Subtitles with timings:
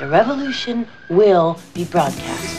[0.00, 2.58] The revolution will be broadcast.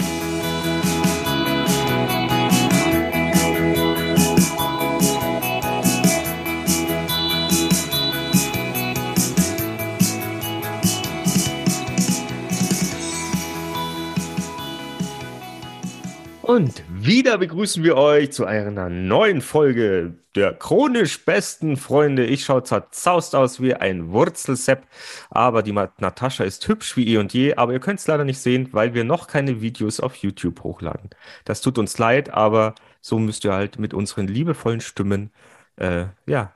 [16.43, 22.25] Und wieder begrüßen wir euch zu einer neuen Folge der chronisch besten Freunde.
[22.25, 24.83] Ich schaue zwar zaust aus wie ein Wurzelsepp,
[25.29, 27.55] aber die Natascha ist hübsch wie eh und je.
[27.55, 31.09] Aber ihr könnt es leider nicht sehen, weil wir noch keine Videos auf YouTube hochladen.
[31.45, 35.31] Das tut uns leid, aber so müsst ihr halt mit unseren liebevollen Stimmen
[35.77, 36.53] äh, ja,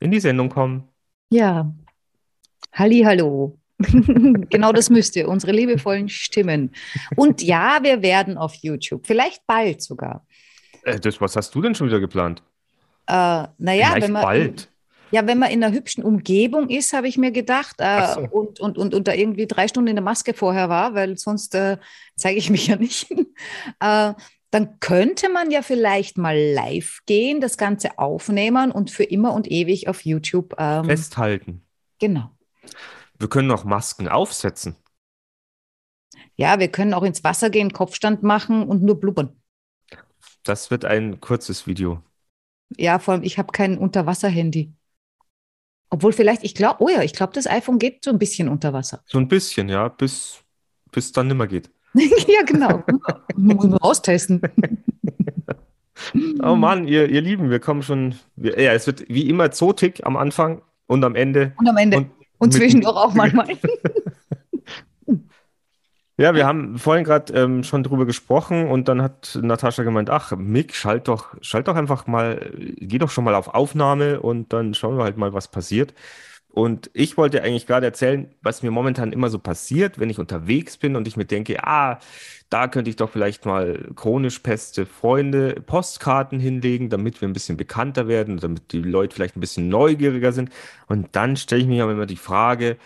[0.00, 0.88] in die Sendung kommen.
[1.30, 1.72] Ja,
[2.72, 3.58] Halli, hallo.
[4.50, 6.72] genau das müsst ihr, unsere liebevollen Stimmen.
[7.16, 10.26] Und ja, wir werden auf YouTube, vielleicht bald sogar.
[10.82, 12.42] Äh, das, was hast du denn schon wieder geplant?
[13.06, 14.22] Äh, naja, wenn man.
[14.22, 14.68] Bald.
[15.10, 18.20] Ja, wenn man in einer hübschen Umgebung ist, habe ich mir gedacht, äh, so.
[18.30, 21.54] und, und, und, und da irgendwie drei Stunden in der Maske vorher war, weil sonst
[21.54, 21.78] äh,
[22.14, 23.10] zeige ich mich ja nicht,
[23.80, 24.12] äh,
[24.50, 29.50] dann könnte man ja vielleicht mal live gehen, das Ganze aufnehmen und für immer und
[29.50, 31.62] ewig auf YouTube ähm, festhalten.
[31.98, 32.30] Genau.
[33.18, 34.76] Wir können auch Masken aufsetzen.
[36.36, 39.36] Ja, wir können auch ins Wasser gehen, Kopfstand machen und nur blubbern.
[40.44, 42.02] Das wird ein kurzes Video.
[42.76, 44.72] Ja, vor allem, ich habe kein Unterwasser-Handy.
[45.90, 48.72] Obwohl vielleicht, ich glaube, oh ja, ich glaube, das iPhone geht so ein bisschen unter
[48.72, 49.02] Wasser.
[49.06, 50.42] So ein bisschen, ja, bis
[50.94, 51.70] es dann nimmer geht.
[51.94, 52.84] ja, genau.
[53.36, 54.42] Muss man austesten.
[56.42, 58.14] oh Mann, ihr, ihr Lieben, wir kommen schon.
[58.36, 61.52] Wir, ja, es wird wie immer zotig am Anfang und am Ende.
[61.56, 61.96] Und am Ende.
[61.96, 63.48] Und und zwischendurch auch manchmal.
[66.20, 70.32] Ja, wir haben vorhin gerade ähm, schon drüber gesprochen und dann hat Natascha gemeint, ach,
[70.36, 74.74] Mick, schalt doch, schalt doch einfach mal, geh doch schon mal auf Aufnahme und dann
[74.74, 75.94] schauen wir halt mal, was passiert.
[76.58, 80.76] Und ich wollte eigentlich gerade erzählen, was mir momentan immer so passiert, wenn ich unterwegs
[80.76, 82.00] bin und ich mir denke, ah,
[82.50, 87.56] da könnte ich doch vielleicht mal chronisch peste Freunde Postkarten hinlegen, damit wir ein bisschen
[87.56, 90.50] bekannter werden, damit die Leute vielleicht ein bisschen neugieriger sind.
[90.88, 92.76] Und dann stelle ich mir aber immer die Frage,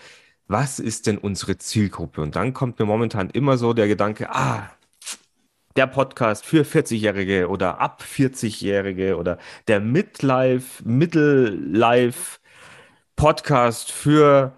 [0.49, 2.21] was ist denn unsere Zielgruppe?
[2.21, 4.71] Und dann kommt mir momentan immer so der Gedanke, ah,
[5.77, 12.42] der Podcast für 40-Jährige oder ab 40-Jährige oder der Midlife, Middle-Life
[13.17, 14.55] Podcast für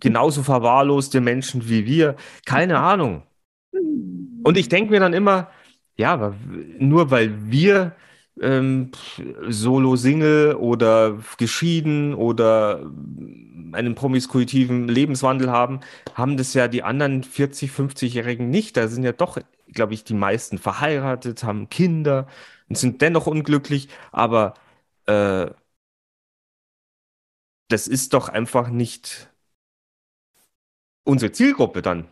[0.00, 2.16] genauso verwahrloste Menschen wie wir.
[2.44, 3.22] Keine Ahnung.
[4.42, 5.48] Und ich denke mir dann immer,
[5.96, 6.34] ja,
[6.78, 7.94] nur weil wir
[8.40, 8.90] ähm,
[9.48, 12.90] Solo-Single oder geschieden oder
[13.72, 15.80] einen promiskuitiven Lebenswandel haben,
[16.14, 18.76] haben das ja die anderen 40, 50-Jährigen nicht.
[18.76, 19.38] Da sind ja doch,
[19.72, 22.26] glaube ich, die meisten verheiratet, haben Kinder
[22.68, 24.54] und sind dennoch unglücklich, aber
[25.06, 25.46] äh,
[27.72, 29.30] das ist doch einfach nicht
[31.04, 32.06] unsere Zielgruppe dann.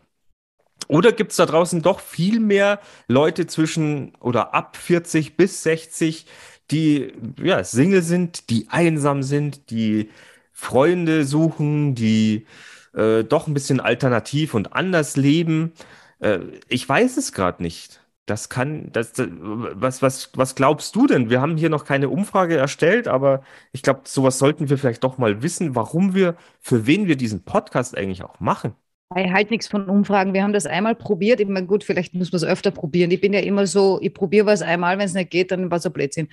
[0.89, 6.27] Oder gibt es da draußen doch viel mehr Leute zwischen oder ab 40 bis 60,
[6.71, 7.13] die
[7.43, 10.11] ja, Single sind, die einsam sind, die
[10.53, 12.47] Freunde suchen, die
[12.95, 15.73] äh, doch ein bisschen alternativ und anders leben?
[16.21, 18.00] Äh, ich weiß es gerade nicht.
[18.31, 21.31] Das kann, das, was, was, was glaubst du denn?
[21.31, 23.43] Wir haben hier noch keine Umfrage erstellt, aber
[23.73, 27.43] ich glaube, sowas sollten wir vielleicht doch mal wissen, warum wir, für wen wir diesen
[27.43, 28.75] Podcast eigentlich auch machen.
[29.17, 30.33] Ich halte nichts von Umfragen.
[30.33, 31.41] Wir haben das einmal probiert.
[31.41, 33.11] Ich meine, gut, vielleicht muss man es öfter probieren.
[33.11, 35.79] Ich bin ja immer so, ich probiere was einmal, wenn es nicht geht, dann war
[35.79, 36.29] es ein Blödsinn.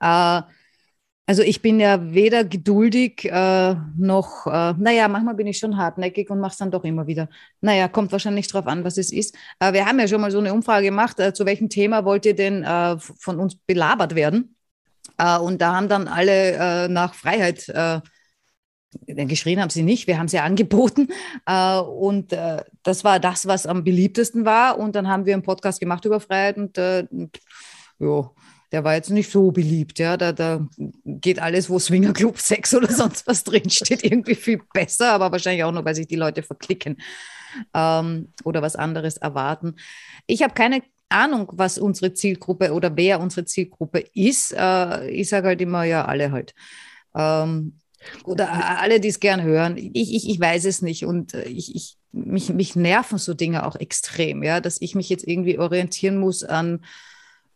[0.00, 0.42] Äh,
[1.26, 6.30] also ich bin ja weder geduldig äh, noch, äh, naja, manchmal bin ich schon hartnäckig
[6.30, 7.28] und mache es dann doch immer wieder.
[7.60, 9.34] Naja, kommt wahrscheinlich drauf an, was es ist.
[9.58, 12.26] Äh, wir haben ja schon mal so eine Umfrage gemacht, äh, zu welchem Thema wollt
[12.26, 14.56] ihr denn äh, von uns belabert werden?
[15.18, 17.72] Äh, und da haben dann alle nach Freiheit
[19.06, 21.08] geschrien haben sie nicht, wir haben sie angeboten.
[21.46, 22.32] und
[22.82, 24.78] das war das, was am beliebtesten war.
[24.78, 26.78] Und dann haben wir einen Podcast gemacht über Freiheit und
[27.98, 28.30] ja
[28.72, 29.98] der war jetzt nicht so beliebt.
[29.98, 30.66] Ja, da, da
[31.04, 35.72] geht alles, wo Swingerclub, Sex oder sonst was drinsteht, irgendwie viel besser, aber wahrscheinlich auch
[35.72, 36.96] nur, weil sich die Leute verklicken
[37.74, 39.76] ähm, oder was anderes erwarten.
[40.26, 44.52] Ich habe keine Ahnung, was unsere Zielgruppe oder wer unsere Zielgruppe ist.
[44.56, 46.54] Äh, ich sage halt immer, ja, alle halt.
[47.14, 47.78] Ähm,
[48.24, 49.76] oder alle, die es gern hören.
[49.76, 51.04] Ich, ich, ich weiß es nicht.
[51.04, 55.08] Und äh, ich, ich, mich, mich nerven so Dinge auch extrem, ja, dass ich mich
[55.08, 56.84] jetzt irgendwie orientieren muss an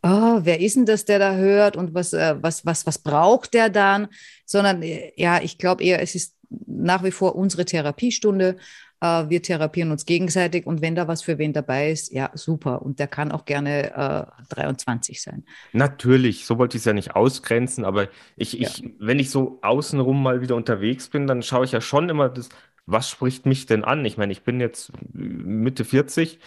[0.02, 3.54] oh, wer ist denn das, der da hört und was, äh, was, was, was braucht
[3.54, 4.08] der dann?
[4.44, 6.36] Sondern äh, ja, ich glaube eher, es ist
[6.66, 8.56] nach wie vor unsere Therapiestunde.
[9.00, 12.82] Äh, wir therapieren uns gegenseitig und wenn da was für wen dabei ist, ja, super.
[12.82, 15.44] Und der kann auch gerne äh, 23 sein.
[15.72, 18.88] Natürlich, so wollte ich es ja nicht ausgrenzen, aber ich, ich, ja.
[18.98, 22.48] wenn ich so außenrum mal wieder unterwegs bin, dann schaue ich ja schon immer, das,
[22.86, 24.04] was spricht mich denn an?
[24.04, 26.38] Ich meine, ich bin jetzt Mitte 40.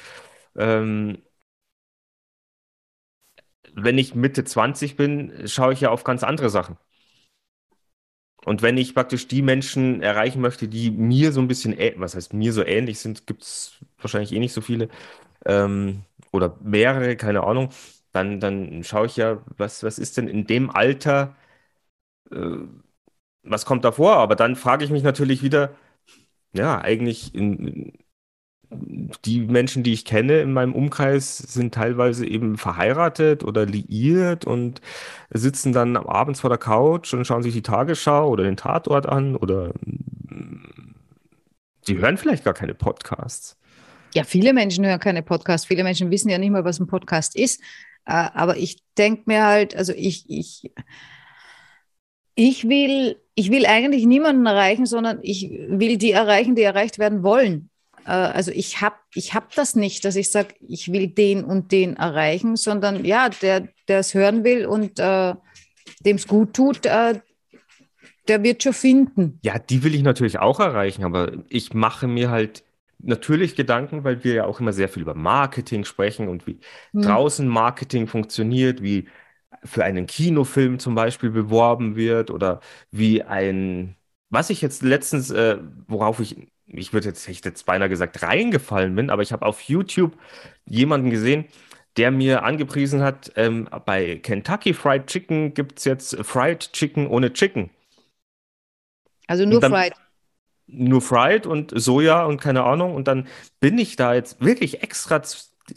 [0.55, 1.19] Ähm,
[3.75, 6.77] wenn ich Mitte 20 bin, schaue ich ja auf ganz andere Sachen.
[8.45, 12.33] Und wenn ich praktisch die Menschen erreichen möchte, die mir so ein bisschen, was heißt
[12.33, 14.89] mir so ähnlich sind, gibt es wahrscheinlich eh nicht so viele
[15.45, 17.69] ähm, oder mehrere, keine Ahnung,
[18.13, 21.35] dann, dann schaue ich ja, was, was ist denn in dem Alter,
[22.31, 22.37] äh,
[23.43, 24.17] was kommt da vor?
[24.17, 25.75] Aber dann frage ich mich natürlich wieder,
[26.53, 27.93] ja, eigentlich in,
[29.25, 34.81] die Menschen, die ich kenne in meinem Umkreis, sind teilweise eben verheiratet oder liiert und
[35.29, 39.35] sitzen dann abends vor der Couch und schauen sich die Tagesschau oder den Tatort an
[39.35, 39.73] oder
[41.87, 43.57] die hören vielleicht gar keine Podcasts.
[44.13, 45.67] Ja, viele Menschen hören keine Podcasts.
[45.67, 47.61] Viele Menschen wissen ja nicht mal, was ein Podcast ist.
[48.05, 50.71] Äh, aber ich denke mir halt, also ich, ich,
[52.35, 57.23] ich will, ich will eigentlich niemanden erreichen, sondern ich will die erreichen, die erreicht werden
[57.23, 57.69] wollen.
[58.05, 61.71] Äh, also ich habe ich hab das nicht, dass ich sage, ich will den und
[61.71, 65.33] den erreichen, sondern ja, der, der es hören will und äh,
[66.05, 67.19] dem es gut tut, äh,
[68.27, 69.39] der wird schon finden.
[69.43, 72.63] Ja, die will ich natürlich auch erreichen, aber ich mache mir halt
[72.99, 76.59] natürlich Gedanken, weil wir ja auch immer sehr viel über Marketing sprechen und wie
[76.91, 77.01] hm.
[77.01, 79.07] draußen Marketing funktioniert, wie
[79.63, 82.59] für einen Kinofilm zum Beispiel beworben wird oder
[82.91, 83.95] wie ein,
[84.29, 85.57] was ich jetzt letztens, äh,
[85.87, 89.61] worauf ich ich würde jetzt, ich jetzt beinahe gesagt, reingefallen bin, aber ich habe auf
[89.61, 90.17] YouTube
[90.65, 91.45] jemanden gesehen,
[91.97, 97.33] der mir angepriesen hat, ähm, bei Kentucky Fried Chicken gibt es jetzt Fried Chicken ohne
[97.33, 97.69] Chicken.
[99.27, 99.93] Also nur dann, Fried.
[100.67, 102.95] Nur Fried und Soja und keine Ahnung.
[102.95, 103.27] Und dann
[103.59, 105.21] bin ich da jetzt wirklich extra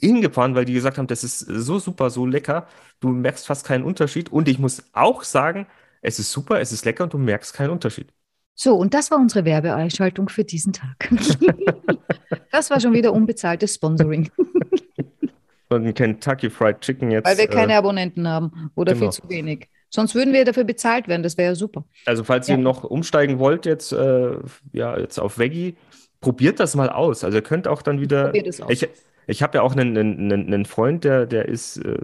[0.00, 2.66] hingefahren, weil die gesagt haben, das ist so super, so lecker.
[3.00, 4.32] Du merkst fast keinen Unterschied.
[4.32, 5.66] Und ich muss auch sagen,
[6.00, 8.12] es ist super, es ist lecker und du merkst keinen Unterschied.
[8.58, 11.10] So, und das war unsere Werbeeinschaltung für diesen Tag.
[12.50, 14.30] das war schon wieder unbezahltes Sponsoring.
[15.68, 17.26] Von Kentucky Fried Chicken jetzt.
[17.26, 19.10] Weil wir keine äh, Abonnenten haben oder genau.
[19.10, 19.68] viel zu wenig.
[19.90, 21.84] Sonst würden wir dafür bezahlt werden, das wäre ja super.
[22.06, 22.54] Also falls ja.
[22.54, 24.36] ihr noch umsteigen wollt jetzt, äh,
[24.72, 25.76] ja, jetzt auf Veggie,
[26.20, 27.24] probiert das mal aus.
[27.24, 28.26] Also ihr könnt auch dann wieder.
[28.26, 28.70] Probiert es aus.
[28.70, 28.88] Ich,
[29.26, 31.98] ich habe ja auch einen, einen, einen Freund, der, der ist, äh,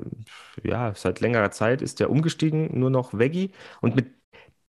[0.62, 3.52] ja, seit längerer Zeit ist der umgestiegen, nur noch Veggie.
[3.80, 4.06] Und mit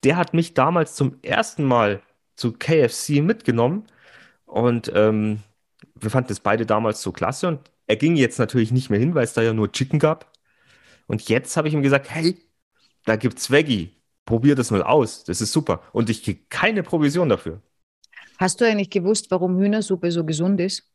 [0.06, 2.00] der hat mich damals zum ersten Mal
[2.36, 3.88] zu KFC mitgenommen
[4.44, 5.40] und ähm,
[5.96, 9.16] wir fanden es beide damals so klasse und er ging jetzt natürlich nicht mehr hin,
[9.16, 10.32] weil es da ja nur Chicken gab.
[11.08, 12.38] Und jetzt habe ich ihm gesagt, hey,
[13.04, 13.96] da gibt's Veggie.
[14.26, 15.24] Probier das mal aus.
[15.24, 15.82] Das ist super.
[15.92, 17.60] Und ich kriege keine Provision dafür.
[18.38, 20.88] Hast du eigentlich gewusst, warum Hühnersuppe so gesund ist?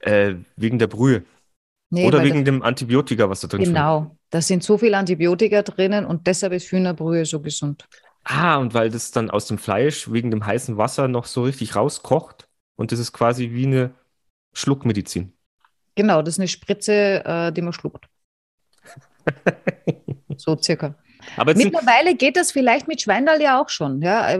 [0.00, 1.24] Äh, wegen der Brühe.
[1.94, 3.68] Nee, Oder wegen dem Antibiotika, was da drin ist.
[3.68, 7.86] Genau, da sind so viele Antibiotika drinnen und deshalb ist Hühnerbrühe so gesund.
[8.24, 11.76] Ah, und weil das dann aus dem Fleisch wegen dem heißen Wasser noch so richtig
[11.76, 13.90] rauskocht und das ist quasi wie eine
[14.54, 15.34] Schluckmedizin.
[15.94, 18.08] Genau, das ist eine Spritze, äh, die man schluckt.
[20.38, 20.94] so circa.
[21.44, 24.34] Mittlerweile geht das vielleicht mit Schweindal ja auch schon, ja,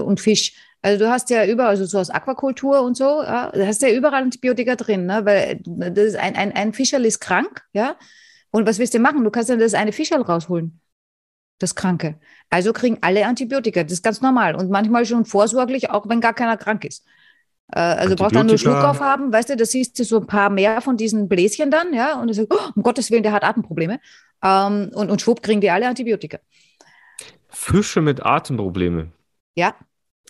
[0.00, 0.54] und Fisch.
[0.86, 3.90] Also du hast ja überall, also so aus Aquakultur und so, ja, da hast ja
[3.90, 5.24] überall Antibiotika drin, ne?
[5.24, 7.96] weil das ist ein, ein, ein Fischerl ist krank, ja.
[8.52, 9.24] Und was willst du machen?
[9.24, 10.80] Du kannst dann das eine Fischerl rausholen,
[11.58, 12.20] das Kranke.
[12.50, 16.34] Also kriegen alle Antibiotika, das ist ganz normal und manchmal schon vorsorglich, auch wenn gar
[16.34, 17.04] keiner krank ist.
[17.72, 20.50] Äh, also braucht dann nur Schluck aufhaben, weißt du, da siehst du so ein paar
[20.50, 23.42] mehr von diesen Bläschen dann, ja, und du sagst, oh, um Gottes Willen, der hat
[23.42, 23.98] Atemprobleme.
[24.40, 26.38] Ähm, und, und schwupp kriegen die alle Antibiotika.
[27.48, 29.08] Fische mit Atemprobleme.
[29.56, 29.74] Ja,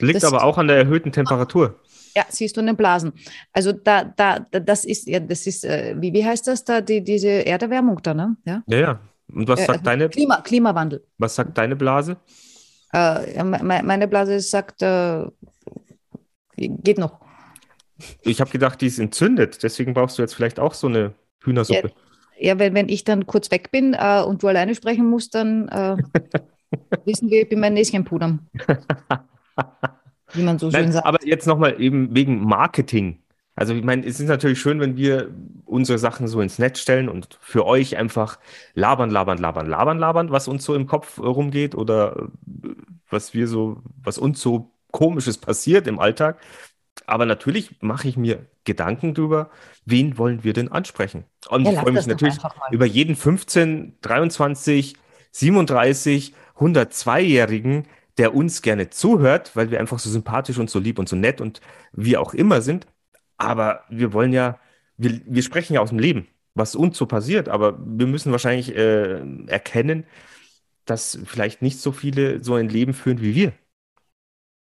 [0.01, 1.81] Liegt aber auch an der erhöhten Temperatur.
[2.15, 3.13] Ja, siehst du in den Blasen.
[3.53, 7.05] Also da, da, das ist, ja, das ist, äh, wie, wie heißt das da, die,
[7.05, 8.37] diese Erderwärmung da, ne?
[8.45, 8.79] Ja, ja.
[8.79, 9.01] ja.
[9.33, 10.09] Und was äh, sagt deine?
[10.09, 11.05] Klima, Klimawandel.
[11.19, 12.17] Was sagt deine Blase?
[12.93, 15.27] Äh, meine Blase sagt, äh,
[16.57, 17.21] geht noch.
[18.23, 21.93] Ich habe gedacht, die ist entzündet, deswegen brauchst du jetzt vielleicht auch so eine Hühnersuppe.
[22.39, 25.35] Ja, ja wenn, wenn ich dann kurz weg bin äh, und du alleine sprechen musst,
[25.35, 25.97] dann äh,
[27.05, 28.47] wissen wir, ich bin mein Näschen pudern.
[30.33, 31.07] Wie man so schön Nein, sagt.
[31.07, 33.21] Aber jetzt nochmal eben wegen Marketing.
[33.55, 35.31] Also ich meine, es ist natürlich schön, wenn wir
[35.65, 38.39] unsere Sachen so ins Netz stellen und für euch einfach
[38.75, 42.29] labern, labern, labern, labern, labern, was uns so im Kopf rumgeht oder
[43.09, 46.39] was wir so, was uns so komisches passiert im Alltag.
[47.07, 49.51] Aber natürlich mache ich mir Gedanken darüber,
[49.87, 51.25] wen wollen wir denn ansprechen?
[51.49, 52.37] Und ja, ich freue mich natürlich
[52.71, 54.97] über jeden 15, 23,
[55.31, 57.87] 37, 102-Jährigen,
[58.19, 61.41] der uns gerne zuhört, weil wir einfach so sympathisch und so lieb und so nett
[61.41, 61.61] und
[61.93, 62.87] wie auch immer sind.
[63.37, 64.59] Aber wir wollen ja,
[64.97, 67.49] wir, wir sprechen ja aus dem Leben, was uns so passiert.
[67.49, 70.07] Aber wir müssen wahrscheinlich äh, erkennen,
[70.87, 73.53] dass vielleicht nicht so viele so ein Leben führen wie wir.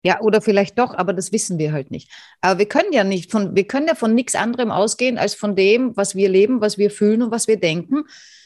[0.06, 2.12] Ja, oder vielleicht doch, aber das wissen wir halt nicht.
[2.42, 5.56] Aber wir können ja nicht von, wir können ja von nichts anderem ausgehen als von
[5.56, 8.04] dem, was wir leben, was wir fühlen und was wir denken.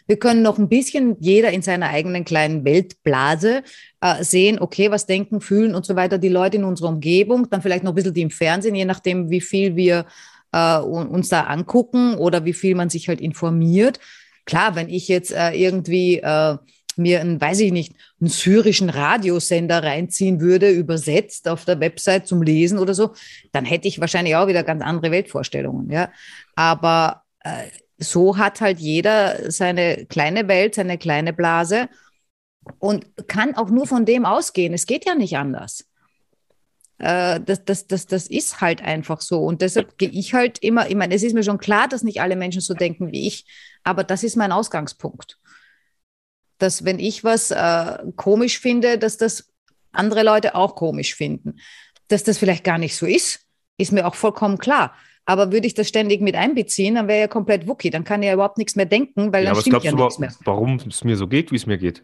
[0.08, 3.64] Wir können noch ein bisschen jeder in seiner eigenen kleinen Weltblase
[4.02, 7.62] äh, sehen, okay, was denken, fühlen und so weiter die Leute in unserer Umgebung, dann
[7.62, 10.06] vielleicht noch ein bisschen die im Fernsehen, je nachdem, wie viel wir
[10.54, 14.00] äh, uns da angucken oder wie viel man sich halt informiert.
[14.46, 16.58] Klar, wenn ich jetzt äh, irgendwie äh,
[16.96, 22.42] mir einen, weiß ich nicht, einen syrischen Radiosender reinziehen würde, übersetzt auf der Website zum
[22.42, 23.14] Lesen oder so,
[23.52, 25.92] dann hätte ich wahrscheinlich auch wieder ganz andere Weltvorstellungen.
[25.92, 26.12] Ja,
[26.56, 31.89] aber äh, so hat halt jeder seine kleine Welt, seine kleine Blase
[32.80, 34.74] und kann auch nur von dem ausgehen.
[34.74, 35.86] Es geht ja nicht anders.
[37.00, 39.39] Äh, das, das, das, das ist halt einfach so.
[39.44, 42.22] Und deshalb gehe ich halt immer, ich meine, es ist mir schon klar, dass nicht
[42.22, 43.46] alle Menschen so denken wie ich,
[43.84, 45.39] aber das ist mein Ausgangspunkt
[46.58, 49.51] dass wenn ich was äh, komisch finde, dass das
[49.92, 51.60] andere Leute auch komisch finden.
[52.08, 53.42] Dass das vielleicht gar nicht so ist,
[53.77, 54.96] ist mir auch vollkommen klar.
[55.27, 57.89] Aber würde ich das ständig mit einbeziehen, dann wäre ja komplett Wookie.
[57.91, 60.29] Dann kann ich ja überhaupt nichts mehr denken, weil Ja, dann stimmt ja nichts mehr.
[60.29, 62.03] wa- warum es mir so geht, wie es mir geht?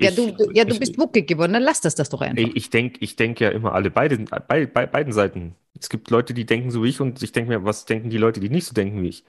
[0.00, 2.20] Ja, Ich- du, du, ja, du ich- bist Wookie geworden, dann lass das, das doch
[2.20, 2.50] einfach.
[2.50, 5.56] Ich, ich denke ich denk ja immer alle beide, bei, bei beiden Seiten.
[5.80, 8.18] Es gibt Leute, die denken so wie ich und ich denke mir, was denken die
[8.18, 9.24] Leute, die nicht so denken wie ich?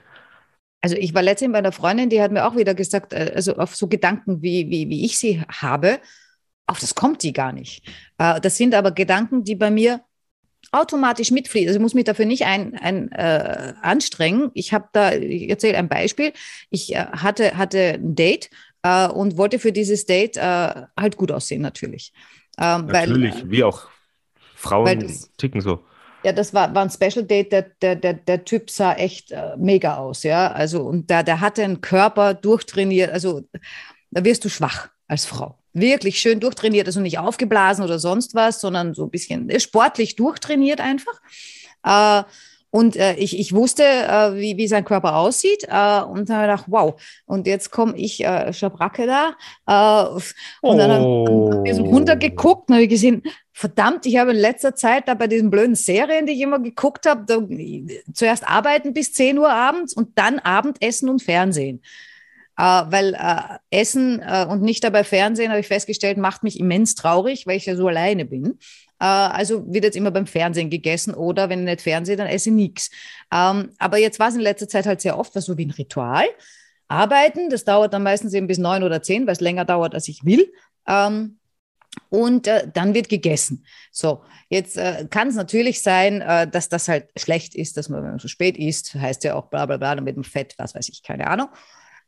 [0.81, 3.55] Also ich war letztens bei einer Freundin, die hat mir auch wieder gesagt, äh, also
[3.57, 5.99] auf so Gedanken, wie, wie, wie ich sie habe,
[6.67, 7.87] auf das kommt die gar nicht.
[8.17, 10.01] Äh, Das sind aber Gedanken, die bei mir
[10.71, 11.67] automatisch mitfließen.
[11.69, 14.51] Also ich muss mich dafür nicht ein, ein, äh, anstrengen.
[14.53, 16.33] Ich habe da, ich erzähle ein Beispiel.
[16.69, 18.49] Ich äh, hatte, hatte ein Date
[18.83, 20.41] äh, und wollte für dieses Date äh,
[20.99, 22.13] halt gut aussehen, natürlich.
[22.57, 23.87] Ähm, Natürlich, Weil, wie auch
[24.55, 25.83] Frauen das- ticken so.
[26.23, 27.51] ja, das war, war ein Special Date.
[27.51, 30.51] Der, der, der, der Typ sah echt äh, mega aus, ja.
[30.51, 33.11] Also, und der, der hatte einen Körper durchtrainiert.
[33.11, 33.43] Also,
[34.11, 35.58] da wirst du schwach als Frau.
[35.73, 40.15] Wirklich schön durchtrainiert, also nicht aufgeblasen oder sonst was, sondern so ein bisschen äh, sportlich
[40.15, 41.21] durchtrainiert einfach.
[41.83, 42.23] Äh,
[42.71, 45.63] und äh, ich, ich wusste, äh, wie, wie sein Körper aussieht.
[45.63, 47.01] Und dann habe ich gedacht, wow.
[47.25, 50.17] Und jetzt komme ich, äh, Schabracke da.
[50.61, 51.89] Und dann habe hab ich so Oh.
[51.89, 53.23] runtergeguckt und habe gesehen,
[53.53, 57.07] verdammt, ich habe in letzter Zeit da bei diesen blöden Serien, die ich immer geguckt
[57.07, 57.39] habe, da,
[58.13, 61.81] zuerst arbeiten bis 10 Uhr abends und dann Abendessen und Fernsehen.
[62.59, 66.93] Äh, weil äh, Essen äh, und nicht dabei Fernsehen, habe ich festgestellt, macht mich immens
[66.93, 68.59] traurig, weil ich ja so alleine bin.
[69.01, 72.55] Also wird jetzt immer beim Fernsehen gegessen oder wenn ich nicht Fernsehen, dann esse ich
[72.55, 72.91] nichts.
[73.33, 76.25] Ähm, aber jetzt war es in letzter Zeit halt sehr oft so wie ein Ritual.
[76.89, 80.09] Arbeiten, das dauert dann meistens eben bis neun oder zehn, weil es länger dauert, als
[80.09, 80.51] ich will.
[80.85, 81.39] Ähm,
[82.09, 83.65] und äh, dann wird gegessen.
[83.89, 88.03] So, jetzt äh, kann es natürlich sein, äh, dass das halt schlecht ist, dass man,
[88.03, 90.55] wenn man so spät isst, heißt ja auch bla bla bla, dann mit dem Fett,
[90.57, 91.47] was weiß ich, keine Ahnung.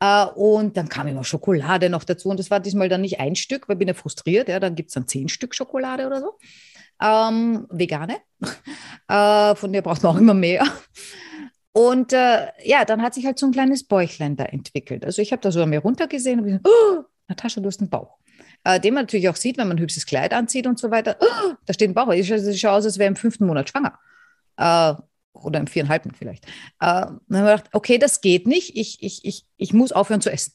[0.01, 2.29] Äh, und dann kam immer Schokolade noch dazu.
[2.29, 4.49] Und das war diesmal dann nicht ein Stück, weil ich bin ja frustriert.
[4.49, 6.37] Ja, dann gibt es dann zehn Stück Schokolade oder so.
[7.01, 8.17] Ähm, vegane.
[9.07, 10.65] äh, von der braucht man auch immer mehr.
[11.73, 15.05] Und äh, ja, dann hat sich halt so ein kleines Bäuchlein da entwickelt.
[15.05, 17.89] Also ich habe da so an mir runtergesehen und gesagt, oh, Natascha, du hast einen
[17.89, 18.17] Bauch.
[18.63, 21.15] Äh, den man natürlich auch sieht, wenn man ein hübsches Kleid anzieht und so weiter.
[21.19, 22.11] Oh, da steht ein Bauch.
[22.11, 23.97] Ich schaue schau aus, als wäre im fünften Monat schwanger.
[25.33, 26.45] Oder im viereinhalbten vielleicht.
[26.45, 28.75] Äh, dann haben wir gedacht, okay, das geht nicht.
[28.75, 30.53] Ich, ich, ich, ich muss aufhören zu essen.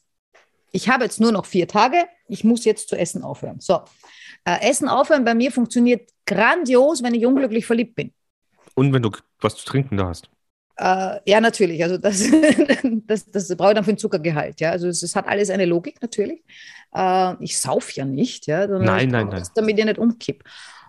[0.72, 1.96] Ich habe jetzt nur noch vier Tage.
[2.28, 3.60] Ich muss jetzt zu essen aufhören.
[3.60, 3.80] So.
[4.44, 8.12] Äh, essen aufhören bei mir funktioniert grandios, wenn ich unglücklich verliebt bin.
[8.74, 10.28] Und wenn du was zu trinken da hast.
[10.76, 11.82] Äh, ja, natürlich.
[11.82, 12.22] Also das,
[13.06, 14.60] das, das brauche ich dann für ein Zuckergehalt.
[14.60, 16.44] Ja, also es, es hat alles eine Logik natürlich.
[16.94, 19.38] Äh, ich sauf ja nicht, ja, sondern Nein, nein, nein.
[19.38, 20.44] das, damit ich nicht umkipp.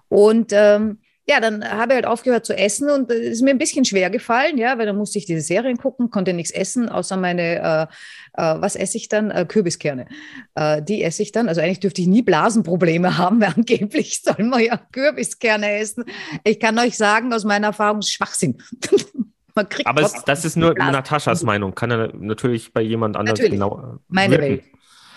[0.10, 3.58] Und ähm, ja, dann habe ich halt aufgehört zu essen und es ist mir ein
[3.58, 7.18] bisschen schwer gefallen, ja, weil dann musste ich diese Serien gucken, konnte nichts essen, außer
[7.18, 7.88] meine,
[8.36, 9.30] äh, äh, was esse ich dann?
[9.32, 10.08] Äh, Kürbiskerne.
[10.56, 11.50] Äh, die esse ich dann.
[11.50, 16.06] Also eigentlich dürfte ich nie Blasenprobleme haben, weil angeblich soll man ja Kürbiskerne essen.
[16.46, 18.58] Ich kann euch sagen, aus meiner Erfahrung, Schwachsinn.
[19.54, 20.94] man kriegt Aber es, das ist nur Blasen.
[20.94, 21.76] Nataschas Meinung.
[21.76, 23.60] Kann er natürlich bei jemand anders Natürlich.
[23.60, 24.46] genau äh, Meine wirken.
[24.46, 24.64] Welt.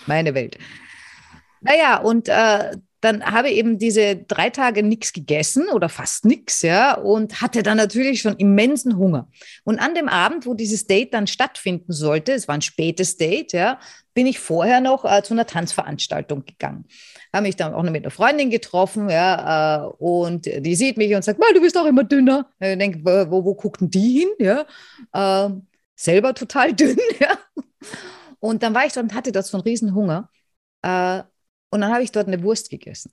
[0.07, 0.57] Meine Welt.
[1.61, 6.61] Naja, und äh, dann habe ich eben diese drei Tage nichts gegessen oder fast nichts,
[6.61, 9.27] ja, und hatte dann natürlich schon immensen Hunger.
[9.63, 13.53] Und an dem Abend, wo dieses Date dann stattfinden sollte, es war ein spätes Date,
[13.53, 13.79] ja,
[14.13, 16.85] bin ich vorher noch äh, zu einer Tanzveranstaltung gegangen.
[17.33, 21.15] Habe mich dann auch noch mit einer Freundin getroffen, ja, äh, und die sieht mich
[21.15, 22.49] und sagt, "Mal, du bist auch immer dünner.
[22.59, 24.65] Ich denke, wo, wo guckt denn die hin, ja?
[25.47, 25.53] Äh,
[25.95, 27.37] selber total dünn, ja.
[28.39, 30.29] Und dann war ich dort und hatte dort so einen riesen Hunger.
[30.81, 31.23] Äh,
[31.71, 33.11] und dann habe ich dort eine Wurst gegessen.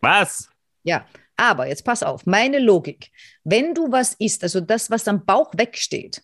[0.00, 0.50] Was?
[0.82, 3.10] Ja, aber jetzt pass auf, meine Logik.
[3.44, 6.22] Wenn du was isst, also das, was am Bauch wegsteht,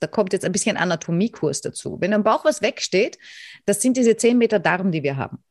[0.00, 2.00] da kommt jetzt ein bisschen Anatomiekurs dazu.
[2.00, 3.18] Wenn am Bauch was wegsteht,
[3.66, 5.42] das sind diese 10 Meter Darm, die wir haben.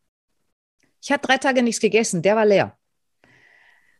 [1.02, 2.78] Ich hatte drei Tage nichts gegessen, der war leer.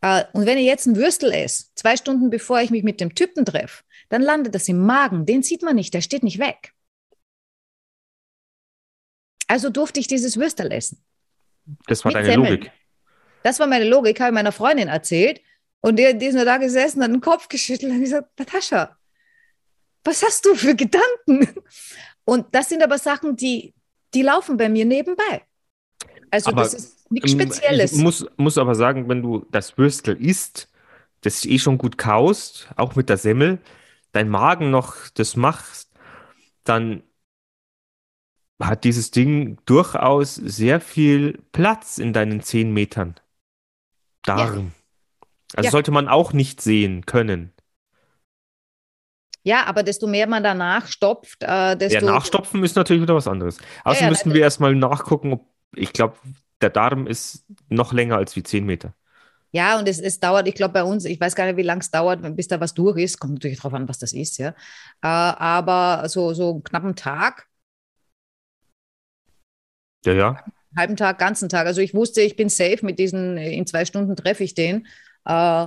[0.00, 3.14] Äh, und wenn ich jetzt ein Würstel esse, zwei Stunden bevor ich mich mit dem
[3.14, 5.26] Typen treffe, dann landet das im Magen.
[5.26, 6.72] Den sieht man nicht, der steht nicht weg.
[9.46, 11.04] Also durfte ich dieses Würstel essen.
[11.86, 12.52] Das war Mit deine Semmeln.
[12.54, 12.72] Logik.
[13.42, 15.40] Das war meine Logik, habe ich meiner Freundin erzählt.
[15.80, 18.96] Und die, die ist nur da gesessen, hat den Kopf geschüttelt und gesagt, Natascha,
[20.04, 21.48] was hast du für Gedanken?
[22.24, 23.74] Und das sind aber Sachen, die,
[24.14, 25.42] die laufen bei mir nebenbei.
[26.30, 27.92] Also Aber, das ist nichts Ähm, Spezielles.
[27.92, 30.68] Ich muss, muss aber sagen, wenn du das Würstel isst,
[31.22, 33.58] das eh schon gut kaust, auch mit der Semmel,
[34.12, 35.90] dein Magen noch das machst,
[36.64, 37.02] dann
[38.60, 43.14] hat dieses Ding durchaus sehr viel Platz in deinen 10 Metern
[44.24, 44.72] Darm.
[45.54, 45.70] Also Ja.
[45.70, 47.52] sollte man auch nicht sehen können.
[49.44, 52.04] Ja, aber desto mehr man danach stopft, äh, desto.
[52.04, 53.58] Ja, nachstopfen ist natürlich wieder was anderes.
[53.84, 56.16] Außerdem ja, müssen wir erstmal nachgucken, ob, ich glaube,
[56.60, 58.92] der Darm ist noch länger als wie 10 Meter.
[59.52, 61.80] Ja, und es, es dauert, ich glaube, bei uns, ich weiß gar nicht, wie lange
[61.80, 63.18] es dauert, bis da was durch ist.
[63.18, 64.48] Kommt natürlich drauf an, was das ist, ja.
[64.48, 64.54] Äh,
[65.06, 67.48] aber so, so einen knappen Tag,
[70.08, 70.44] Ja, ja.
[70.76, 71.66] halben Tag, ganzen Tag.
[71.66, 74.86] Also ich wusste, ich bin safe mit diesen, in zwei Stunden treffe ich den.
[75.24, 75.66] Äh,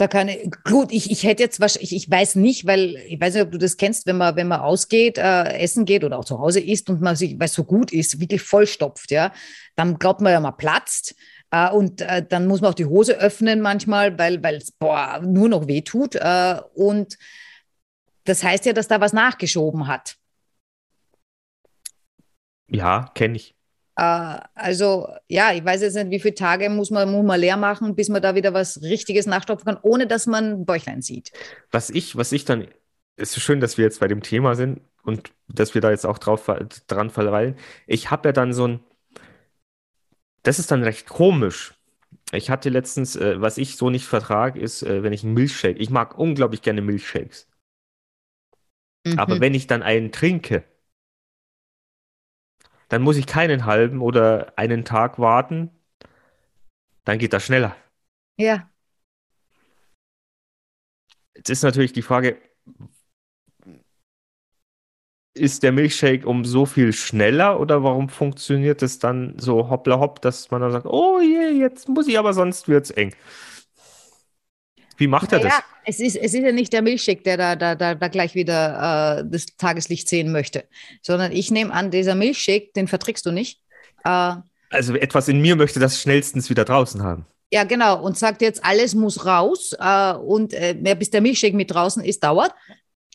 [0.00, 3.34] da kann ich, gut, ich, ich hätte jetzt wahrscheinlich, ich, weiß nicht, weil ich weiß
[3.34, 6.24] nicht, ob du das kennst, wenn man, wenn man ausgeht, äh, essen geht oder auch
[6.24, 9.32] zu Hause isst und man sich, weil es so gut ist, wirklich vollstopft, ja,
[9.74, 11.16] dann glaubt man ja, man platzt.
[11.50, 14.72] Äh, und äh, dann muss man auch die Hose öffnen manchmal, weil es
[15.22, 16.14] nur noch weh tut.
[16.14, 17.18] Äh, und
[18.22, 20.16] das heißt ja, dass da was nachgeschoben hat.
[22.68, 23.54] Ja, kenne ich.
[23.96, 27.56] Äh, also, ja, ich weiß jetzt nicht, wie viele Tage muss man, muss man leer
[27.56, 31.32] machen, bis man da wieder was Richtiges nachstopfen kann, ohne dass man ein Bäuchlein sieht.
[31.70, 32.68] Was ich, was ich dann,
[33.16, 36.06] es ist schön, dass wir jetzt bei dem Thema sind und dass wir da jetzt
[36.06, 36.50] auch drauf,
[36.86, 37.56] dran verweilen.
[37.86, 38.80] Ich habe ja dann so ein,
[40.42, 41.74] das ist dann recht komisch.
[42.32, 45.78] Ich hatte letztens, äh, was ich so nicht vertrage, ist, äh, wenn ich einen Milchshake,
[45.78, 47.48] ich mag unglaublich gerne Milchshakes.
[49.16, 49.40] Aber Mhm.
[49.40, 50.64] wenn ich dann einen trinke,
[52.88, 55.70] dann muss ich keinen halben oder einen Tag warten,
[57.04, 57.74] dann geht das schneller.
[58.36, 58.70] Ja,
[61.36, 62.38] Jetzt ist natürlich die Frage,
[65.34, 70.20] ist der Milchshake um so viel schneller oder warum funktioniert es dann so hoppla hopp,
[70.20, 73.14] dass man dann sagt, oh je, jetzt muss ich aber sonst wird's eng.
[74.98, 75.54] Wie macht er das?
[75.54, 78.34] ja, es ist, es ist ja nicht der Milchshake, der da, da, da, da gleich
[78.34, 80.64] wieder äh, das Tageslicht sehen möchte,
[81.02, 83.60] sondern ich nehme an, dieser Milchshake, den verträgst du nicht.
[84.04, 84.34] Äh,
[84.70, 87.26] Also etwas in mir möchte das schnellstens wieder draußen haben.
[87.52, 91.56] ja, genau, und sagt jetzt, alles muss raus äh, und äh, ja, bis der Milchshake
[91.56, 92.54] mit draußen ist, dauert.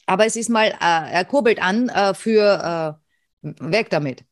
[0.07, 2.99] Aber es ist mal, äh, er kurbelt an äh, für
[3.43, 4.25] äh, weg damit.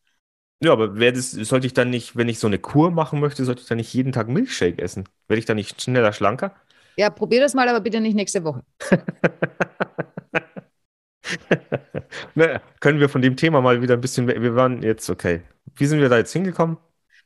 [0.63, 3.43] Ja, aber wer das, sollte ich dann nicht, wenn ich so eine Kur machen möchte,
[3.45, 5.09] sollte ich dann nicht jeden Tag Milchshake essen?
[5.27, 6.55] Werde ich dann nicht schneller schlanker?
[6.97, 8.63] Ja, probier das mal, aber bitte nicht nächste Woche.
[12.35, 15.41] Ne, können wir von dem Thema mal wieder ein bisschen, wir waren jetzt, okay.
[15.75, 16.77] Wie sind wir da jetzt hingekommen?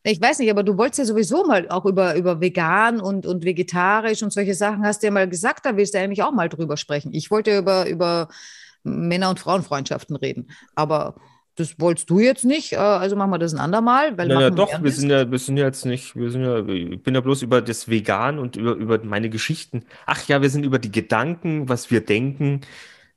[0.04, 3.44] Ich weiß nicht, aber du wolltest ja sowieso mal auch über, über vegan und, und
[3.44, 6.48] vegetarisch und solche Sachen, hast du ja mal gesagt, da willst du eigentlich auch mal
[6.48, 7.12] drüber sprechen.
[7.14, 8.28] Ich wollte ja über, über
[8.84, 11.16] Männer- und Frauenfreundschaften reden, aber
[11.56, 14.18] das wolltest du jetzt nicht, äh, also machen wir das ein andermal.
[14.18, 16.66] Weil Na ja, doch, wir sind ja, wir sind ja jetzt nicht, wir sind ja,
[16.68, 19.86] ich bin ja bloß über das Vegan und über, über meine Geschichten.
[20.08, 22.62] Ach ja, wir sind über die Gedanken, was wir denken,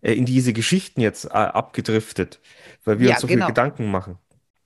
[0.03, 2.41] äh, in diese Geschichten jetzt äh, abgedriftet,
[2.85, 3.47] weil wir Ja, uns so genau.
[3.47, 4.19] Gedanken machen.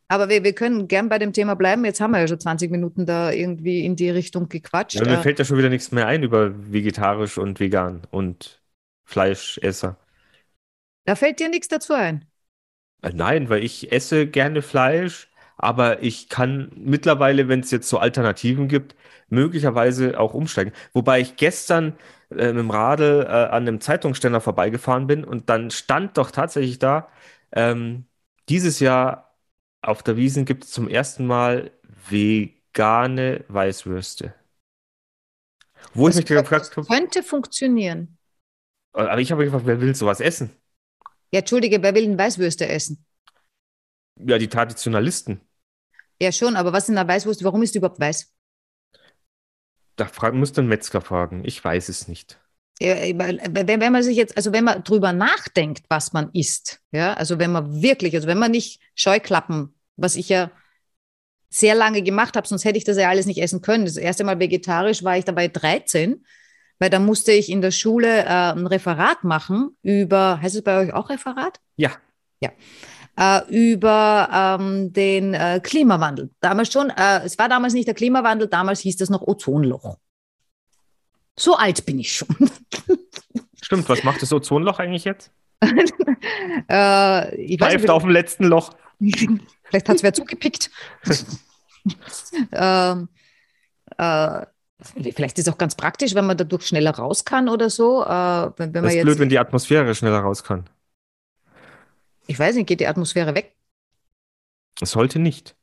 [0.08, 1.84] Aber wir, wir können gern bei dem Thema bleiben.
[1.84, 5.00] Jetzt haben wir ja schon 20 Minuten da irgendwie in die Richtung gequatscht.
[5.00, 8.62] Ja, mir fällt ja schon wieder nichts mehr ein über vegetarisch und vegan und
[9.04, 9.96] Fleischesser.
[11.04, 12.26] da fällt dir nichts dazu ein.
[13.02, 17.98] Äh, Nein, weil ich esse gerne Fleisch, aber ich kann mittlerweile, wenn es jetzt so
[17.98, 18.94] Alternativen gibt,
[19.28, 20.72] möglicherweise auch umsteigen.
[20.92, 21.94] Wobei ich gestern
[22.30, 26.78] äh, mit dem Radl äh, an einem Zeitungsständer vorbeigefahren bin und dann stand doch tatsächlich
[26.78, 27.08] da,
[27.52, 28.06] ähm,
[28.48, 29.36] dieses Jahr
[29.82, 31.70] auf der Wiesn gibt es zum ersten Mal
[32.08, 34.34] vegane Weißwürste.
[35.94, 38.16] Wo ich Das mich gefragt das habe, könnte funktionieren.
[38.92, 40.50] aber ich habe gefragt, wer will sowas essen?
[41.32, 43.04] Ja, Entschuldige, wer will denn Weißwürste essen?
[44.16, 45.40] Ja, die Traditionalisten.
[46.20, 48.32] Ja, schon, aber was in der Weißwurst, warum ist die überhaupt weiß?
[49.96, 51.42] Da frag, du einen Metzger fragen.
[51.44, 52.38] Ich weiß es nicht.
[52.80, 57.14] Ja, wenn, wenn man sich jetzt, also wenn man drüber nachdenkt, was man isst, ja,
[57.14, 60.50] also wenn man wirklich, also wenn man nicht Scheuklappen, was ich ja
[61.50, 63.84] sehr lange gemacht habe, sonst hätte ich das ja alles nicht essen können.
[63.84, 66.24] Das erste Mal vegetarisch war ich dabei 13,
[66.82, 70.80] weil da musste ich in der Schule äh, ein Referat machen über, heißt es bei
[70.80, 71.60] euch auch Referat?
[71.76, 71.92] Ja.
[73.16, 76.30] äh, über ähm, den äh, Klimawandel.
[76.40, 79.96] Damals schon, äh, es war damals nicht der Klimawandel, damals hieß das noch Ozonloch.
[81.38, 82.34] So alt bin ich schon.
[83.62, 85.30] Stimmt, was macht das Ozonloch eigentlich jetzt?
[86.68, 88.74] äh, ich Pfeift auf dem letzten Loch.
[89.62, 90.68] Vielleicht hat es wer zugepickt.
[92.50, 93.08] ähm,
[93.98, 94.46] äh,
[95.14, 98.02] vielleicht ist es auch ganz praktisch, wenn man dadurch schneller raus kann oder so.
[98.04, 98.06] Äh,
[98.56, 100.68] wenn, wenn Das man ist blöd, wenn die Atmosphäre schneller raus kann.
[102.26, 103.54] ich weiß nicht, geht die Atmosphäre weg?
[104.82, 105.54] Sollte nicht.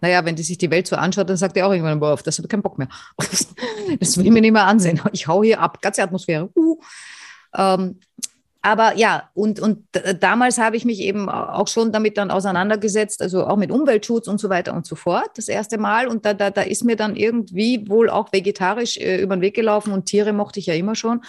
[0.00, 2.22] Naja, wenn die sich die Welt so anschaut, dann sagt die auch irgendwann, boah, auf
[2.22, 2.88] das habe ich keinen Bock mehr.
[3.98, 5.00] Das will ich mir nicht mehr ansehen.
[5.12, 6.48] Ich hau hier ab, ganze Atmosphäre.
[6.54, 6.78] Uh.
[7.56, 7.98] Ähm,
[8.62, 9.86] aber ja, und, und
[10.20, 14.38] damals habe ich mich eben auch schon damit dann auseinandergesetzt, also auch mit Umweltschutz und
[14.38, 16.08] so weiter und so fort, das erste Mal.
[16.08, 19.54] Und da, da, da ist mir dann irgendwie wohl auch vegetarisch äh, über den Weg
[19.54, 21.22] gelaufen und Tiere mochte ich ja immer schon.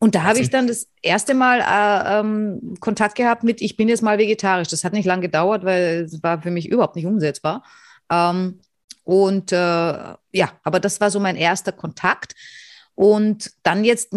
[0.00, 3.88] Und da habe ich dann das erste Mal äh, ähm, Kontakt gehabt mit, ich bin
[3.88, 4.66] jetzt mal vegetarisch.
[4.66, 7.62] Das hat nicht lange gedauert, weil es war für mich überhaupt nicht umsetzbar.
[8.10, 8.58] Ähm,
[9.04, 12.34] und äh, ja, aber das war so mein erster Kontakt.
[12.96, 14.12] Und dann jetzt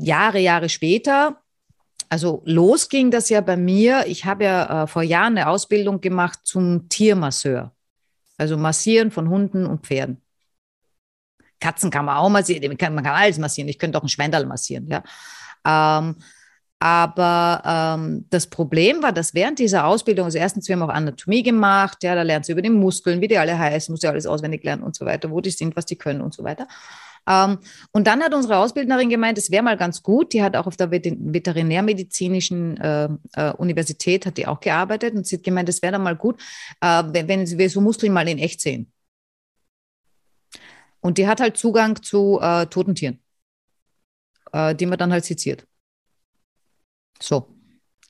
[0.00, 1.39] Jahre, Jahre später,
[2.10, 4.04] also los ging das ja bei mir.
[4.06, 7.72] Ich habe ja äh, vor Jahren eine Ausbildung gemacht zum Tiermasseur.
[8.36, 10.20] Also Massieren von Hunden und Pferden.
[11.60, 13.68] Katzen kann man auch massieren, man kann, man kann alles massieren.
[13.68, 15.02] Ich könnte auch ein Schweinderl massieren, ja.
[15.64, 16.16] Ähm,
[16.82, 21.42] aber ähm, das Problem war, dass während dieser Ausbildung, also erstens, wir haben auch Anatomie
[21.42, 24.26] gemacht, ja, da lernst du über die Muskeln, wie die alle heißen, musst du alles
[24.26, 26.66] auswendig lernen und so weiter, wo die sind, was die können und so weiter.
[27.28, 27.58] Ähm,
[27.92, 30.76] und dann hat unsere Ausbildnerin gemeint, es wäre mal ganz gut, die hat auch auf
[30.76, 35.82] der Vet- Veterinärmedizinischen äh, äh, Universität, hat die auch gearbeitet und sie hat gemeint, es
[35.82, 36.40] wäre dann mal gut,
[36.80, 38.92] äh, wenn, wenn wir so Muskeln mal in echt sehen.
[41.00, 43.20] Und die hat halt Zugang zu äh, toten Tieren,
[44.52, 45.66] äh, die man dann halt seziert.
[47.20, 47.54] So.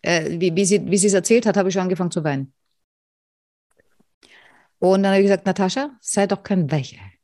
[0.03, 2.53] Äh, wie, wie sie wie es erzählt hat, habe ich schon angefangen zu weinen.
[4.79, 7.19] Und dann habe ich gesagt, Natascha, sei doch kein Weichei.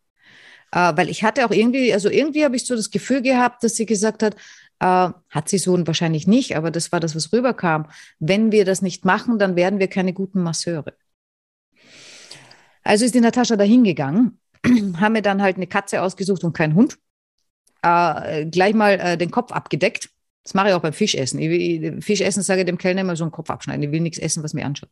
[0.73, 3.77] Äh, weil ich hatte auch irgendwie, also irgendwie habe ich so das Gefühl gehabt, dass
[3.77, 4.35] sie gesagt hat,
[4.81, 7.87] äh, hat sie so wahrscheinlich nicht, aber das war das, was rüberkam.
[8.19, 10.95] Wenn wir das nicht machen, dann werden wir keine guten Masseure.
[12.83, 14.39] Also ist die Natascha da hingegangen,
[15.01, 16.99] haben mir dann halt eine Katze ausgesucht und keinen Hund.
[17.83, 20.11] Äh, gleich mal äh, den Kopf abgedeckt.
[20.43, 21.41] Das mache ich auch beim Fischessen.
[21.41, 23.83] Ich, will- Fischessen sage ich dem Kellner immer so einen Kopf abschneiden.
[23.83, 24.91] Ich will nichts essen, was mir anschaut.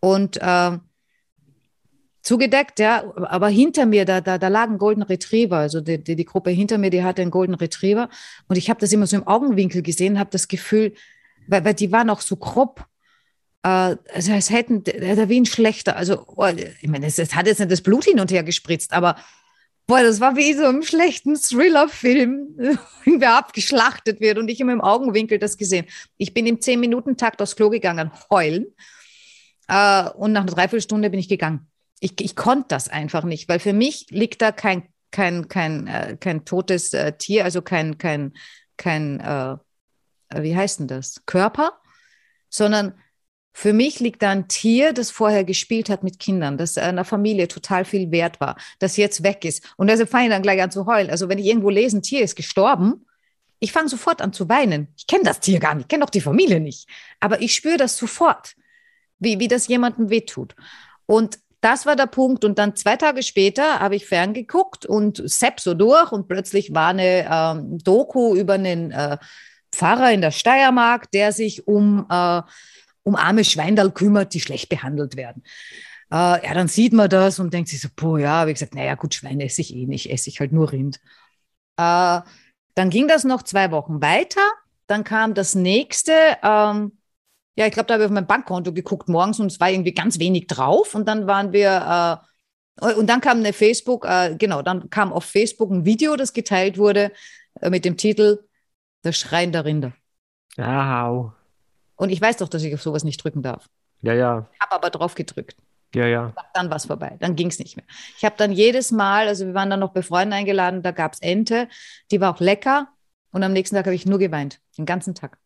[0.00, 0.78] Und äh,
[2.22, 6.16] zugedeckt, ja, aber hinter mir, da, da, da lag ein Golden Retriever, also die, die,
[6.16, 8.08] die Gruppe hinter mir, die hatte einen Golden Retriever.
[8.48, 10.94] Und ich habe das immer so im Augenwinkel gesehen, habe das Gefühl,
[11.46, 12.84] weil, weil die waren auch so grob,
[13.62, 16.46] äh, also als hätten, der wie ein schlechter, also oh,
[16.80, 19.16] ich meine, es, es hat jetzt nicht das Blut hin und her gespritzt, aber
[19.86, 22.48] boah, das war wie so im schlechten Thriller-Film,
[23.04, 25.86] wenn wer abgeschlachtet wird und ich immer im Augenwinkel das gesehen.
[26.18, 28.66] Ich bin im 10-Minuten-Takt aufs Klo gegangen, heulen.
[29.68, 31.69] Äh, und nach einer Dreiviertelstunde bin ich gegangen
[32.00, 36.16] ich, ich konnte das einfach nicht, weil für mich liegt da kein, kein, kein, äh,
[36.18, 38.32] kein totes äh, Tier, also kein, kein,
[38.76, 39.56] kein äh,
[40.34, 41.78] wie heißt denn das, Körper,
[42.48, 42.94] sondern
[43.52, 47.48] für mich liegt da ein Tier, das vorher gespielt hat mit Kindern, das einer Familie
[47.48, 49.74] total viel wert war, das jetzt weg ist.
[49.76, 51.10] Und also fange ich dann gleich an zu heulen.
[51.10, 53.06] Also wenn ich irgendwo lese, ein Tier ist gestorben,
[53.58, 54.88] ich fange sofort an zu weinen.
[54.96, 56.88] Ich kenne das Tier gar nicht, ich kenne auch die Familie nicht.
[57.18, 58.54] Aber ich spüre das sofort,
[59.18, 60.54] wie, wie das jemandem wehtut.
[61.04, 62.44] Und das war der Punkt.
[62.44, 66.88] Und dann zwei Tage später habe ich ferngeguckt und sepp so durch und plötzlich war
[66.88, 69.18] eine ähm, Doku über einen äh,
[69.72, 72.42] Pfarrer in der Steiermark, der sich um, äh,
[73.02, 75.42] um arme Schweindal kümmert, die schlecht behandelt werden.
[76.10, 78.74] Äh, ja, dann sieht man das und denkt sich so, boah, ja, habe ich gesagt,
[78.74, 81.00] naja, gut, Schweine esse ich eh nicht, esse ich halt nur Rind.
[81.76, 82.20] Äh,
[82.74, 84.40] dann ging das noch zwei Wochen weiter.
[84.86, 86.98] Dann kam das nächste, ähm,
[87.60, 89.92] ja, ich glaube, da habe ich auf mein Bankkonto geguckt morgens und es war irgendwie
[89.92, 90.94] ganz wenig drauf.
[90.94, 92.22] Und dann waren wir,
[92.80, 96.32] äh, und dann kam eine Facebook, äh, genau, dann kam auf Facebook ein Video, das
[96.32, 97.12] geteilt wurde
[97.60, 98.38] äh, mit dem Titel
[99.02, 99.92] Das Schreien der Rinder.
[100.56, 101.34] Au.
[101.96, 103.68] Und ich weiß doch, dass ich auf sowas nicht drücken darf.
[104.00, 105.54] Ja, ja, Ich habe aber drauf gedrückt.
[105.94, 106.32] ja, ja.
[106.54, 107.18] Dann war es vorbei.
[107.20, 107.84] Dann ging es nicht mehr.
[108.16, 111.12] Ich habe dann jedes Mal, also wir waren dann noch bei Freunden eingeladen, da gab
[111.12, 111.68] es Ente,
[112.10, 112.88] die war auch lecker.
[113.32, 115.36] Und am nächsten Tag habe ich nur geweint, den ganzen Tag.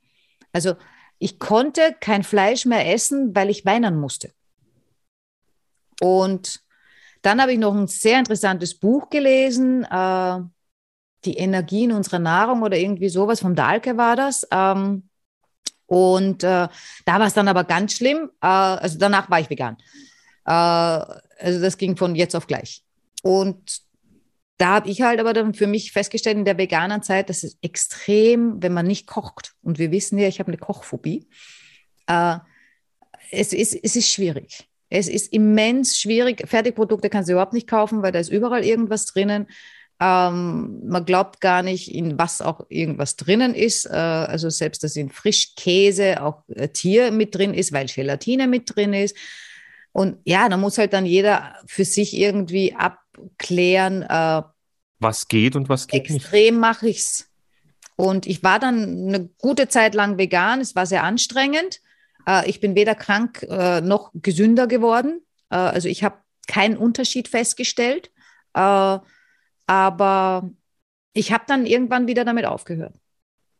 [0.52, 0.76] Also
[1.18, 4.32] ich konnte kein Fleisch mehr essen, weil ich weinen musste.
[6.00, 6.60] Und
[7.22, 10.40] dann habe ich noch ein sehr interessantes Buch gelesen, äh,
[11.24, 14.46] Die Energien unserer Nahrung oder irgendwie sowas, vom Dahlke war das.
[14.50, 15.08] Ähm,
[15.86, 16.68] und äh,
[17.06, 18.30] da war es dann aber ganz schlimm.
[18.42, 19.78] Äh, also danach war ich vegan.
[20.44, 22.84] Äh, also das ging von jetzt auf gleich.
[23.22, 23.80] Und
[24.56, 27.58] da habe ich halt aber dann für mich festgestellt in der veganen Zeit, dass es
[27.62, 31.28] extrem, wenn man nicht kocht, und wir wissen ja, ich habe eine Kochphobie,
[32.06, 32.36] äh,
[33.30, 34.68] es ist, es ist schwierig.
[34.90, 36.48] Es ist immens schwierig.
[36.48, 39.48] Fertigprodukte kannst du überhaupt nicht kaufen, weil da ist überall irgendwas drinnen.
[40.00, 43.86] Ähm, man glaubt gar nicht, in was auch irgendwas drinnen ist.
[43.86, 48.76] Äh, also selbst, dass in Frischkäse auch äh, Tier mit drin ist, weil Gelatine mit
[48.76, 49.16] drin ist.
[49.92, 52.74] Und ja, da muss halt dann jeder für sich irgendwie
[53.18, 54.02] abklären.
[54.02, 54.42] Äh,
[55.00, 56.24] was geht und was geht extrem nicht.
[56.24, 57.30] Extrem mache ich es.
[57.96, 60.60] Und ich war dann eine gute Zeit lang vegan.
[60.60, 61.80] Es war sehr anstrengend.
[62.26, 65.20] Äh, ich bin weder krank äh, noch gesünder geworden.
[65.50, 68.10] Äh, also ich habe keinen Unterschied festgestellt.
[68.54, 68.98] Äh,
[69.66, 70.50] aber
[71.12, 72.94] ich habe dann irgendwann wieder damit aufgehört.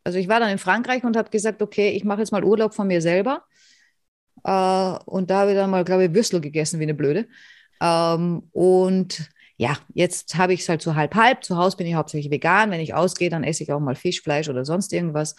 [0.03, 2.75] Also ich war dann in Frankreich und habe gesagt, okay, ich mache jetzt mal Urlaub
[2.75, 3.45] von mir selber.
[4.45, 7.27] Äh, und da habe ich dann mal, glaube ich, Würstel gegessen wie eine Blöde.
[7.81, 11.45] Ähm, und ja, jetzt habe ich es halt so halb-halb.
[11.45, 12.71] Zu Hause bin ich hauptsächlich vegan.
[12.71, 15.37] Wenn ich ausgehe, dann esse ich auch mal Fisch, Fleisch oder sonst irgendwas.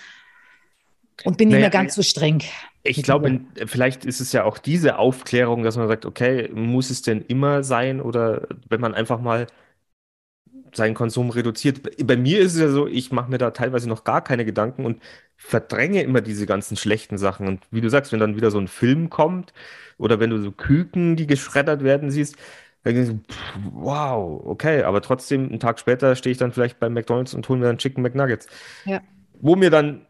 [1.24, 2.42] Und bin nicht naja, mehr ganz so streng.
[2.84, 7.02] Ich glaube, vielleicht ist es ja auch diese Aufklärung, dass man sagt, okay, muss es
[7.02, 8.02] denn immer sein?
[8.02, 9.48] Oder wenn man einfach mal
[10.76, 11.82] seinen Konsum reduziert.
[12.06, 14.86] Bei mir ist es ja so, ich mache mir da teilweise noch gar keine Gedanken
[14.86, 15.02] und
[15.38, 17.48] verdränge immer diese ganzen schlechten Sachen.
[17.48, 19.54] Und wie du sagst, wenn dann wieder so ein Film kommt
[19.98, 22.36] oder wenn du so Küken, die geschreddert werden, siehst,
[22.94, 23.20] du,
[23.72, 27.60] wow, okay, aber trotzdem, einen Tag später stehe ich dann vielleicht bei McDonalds und hole
[27.60, 28.48] mir dann Chicken McNuggets.
[28.86, 29.02] Ja.
[29.40, 30.06] Wo mir dann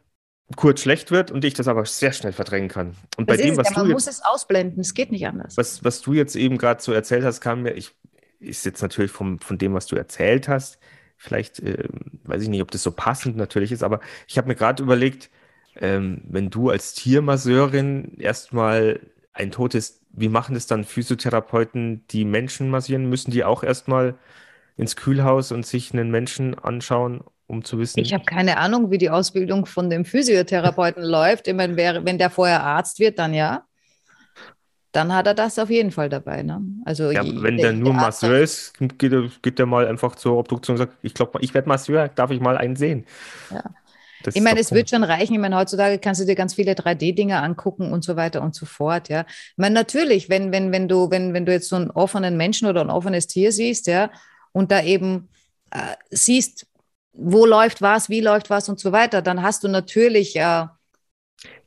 [0.56, 2.96] kurz schlecht wird und ich das aber sehr schnell verdrängen kann.
[3.18, 5.58] Und bei dem, was ja, man du muss es ausblenden, es geht nicht anders.
[5.58, 7.96] Was, was du jetzt eben gerade so erzählt hast, kam mir, ich
[8.40, 10.78] ist jetzt natürlich vom, von dem, was du erzählt hast,
[11.18, 11.88] vielleicht, äh,
[12.26, 15.32] weiß ich nicht, ob das so passend natürlich ist, aber ich habe mir gerade überlegt,
[15.78, 19.00] ähm, wenn du als Tiermasseurin erstmal
[19.36, 23.10] ein totes, wie machen das dann Physiotherapeuten, die Menschen massieren?
[23.10, 24.16] Müssen die auch erstmal
[24.78, 28.00] ins Kühlhaus und sich einen Menschen anschauen, um zu wissen?
[28.00, 31.48] Ich habe keine Ahnung, wie die Ausbildung von dem Physiotherapeuten läuft.
[31.48, 33.66] Ich meine, wenn der vorher Arzt wird, dann ja
[34.96, 36.42] dann hat er das auf jeden Fall dabei.
[36.42, 36.62] Ne?
[36.86, 40.16] Also ja, wenn der, der nur der Masseur ist, geht er, geht er mal einfach
[40.16, 43.06] zur Obduktion und sagt, ich glaube, ich werde Masseur, darf ich mal einen sehen?
[43.52, 43.64] Ja.
[44.26, 45.34] Das ich meine, es wird schon reichen.
[45.34, 48.66] Ich meine, heutzutage kannst du dir ganz viele 3D-Dinge angucken und so weiter und so
[48.66, 49.26] fort, ja.
[49.30, 52.68] Ich meine, natürlich, wenn, wenn, wenn du, wenn, wenn du jetzt so einen offenen Menschen
[52.68, 54.10] oder ein offenes Tier siehst, ja,
[54.52, 55.30] und da eben
[55.70, 56.66] äh, siehst,
[57.14, 60.66] wo läuft was, wie läuft was und so weiter, dann hast du natürlich äh,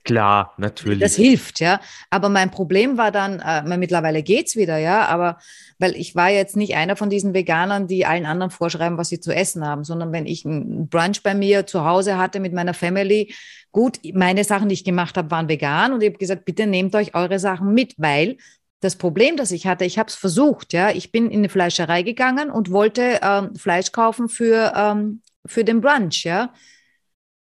[0.08, 1.00] Klar, natürlich.
[1.00, 1.80] Das hilft, ja.
[2.08, 5.36] Aber mein Problem war dann, äh, mittlerweile geht's wieder, ja, aber
[5.78, 9.20] weil ich war jetzt nicht einer von diesen Veganern, die allen anderen vorschreiben, was sie
[9.20, 12.72] zu essen haben, sondern wenn ich einen Brunch bei mir zu Hause hatte mit meiner
[12.72, 13.34] Family,
[13.70, 16.94] gut, meine Sachen, die ich gemacht habe, waren vegan und ich habe gesagt, bitte nehmt
[16.94, 18.38] euch eure Sachen mit, weil
[18.80, 20.90] das Problem, das ich hatte, ich habe es versucht, ja.
[20.90, 25.82] Ich bin in eine Fleischerei gegangen und wollte ähm, Fleisch kaufen für, ähm, für den
[25.82, 26.50] Brunch, ja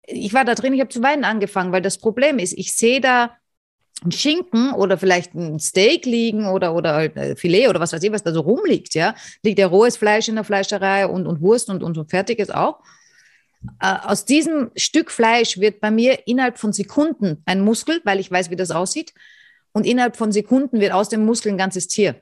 [0.08, 3.02] ich war da drin, ich habe zu weinen angefangen, weil das Problem ist, ich sehe
[3.02, 3.38] da
[4.04, 8.12] ein Schinken oder vielleicht ein Steak liegen oder, oder halt Filet oder was weiß ich,
[8.12, 9.16] was da so rumliegt, ja.
[9.44, 12.80] Liegt ja rohes Fleisch in der Fleischerei und, und Wurst und, und so fertiges auch.
[13.80, 18.32] Äh, aus diesem Stück Fleisch wird bei mir innerhalb von Sekunden ein Muskel, weil ich
[18.32, 19.14] weiß, wie das aussieht.
[19.72, 22.16] Und innerhalb von Sekunden wird aus dem Muskel ein ganzes Tier.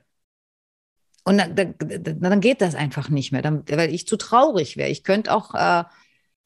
[1.24, 4.90] Und dann, dann, dann geht das einfach nicht mehr, dann, weil ich zu traurig wäre.
[4.90, 5.84] Ich könnte auch äh,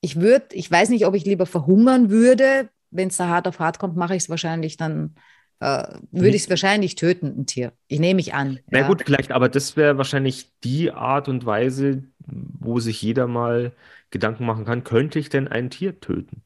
[0.05, 2.69] ich würde, ich weiß nicht, ob ich lieber verhungern würde.
[2.91, 5.15] Wenn es da hart auf hart kommt, mache ich es wahrscheinlich dann,
[5.61, 7.73] äh, würde ich es wahrscheinlich töten, ein Tier.
[7.89, 8.59] Ich nehme mich an.
[8.71, 8.87] Na ja.
[8.87, 13.73] gut, vielleicht, aber das wäre wahrscheinlich die Art und Weise, wo sich jeder mal
[14.11, 16.43] Gedanken machen kann, könnte ich denn ein Tier töten?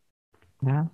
[0.62, 0.88] Ja.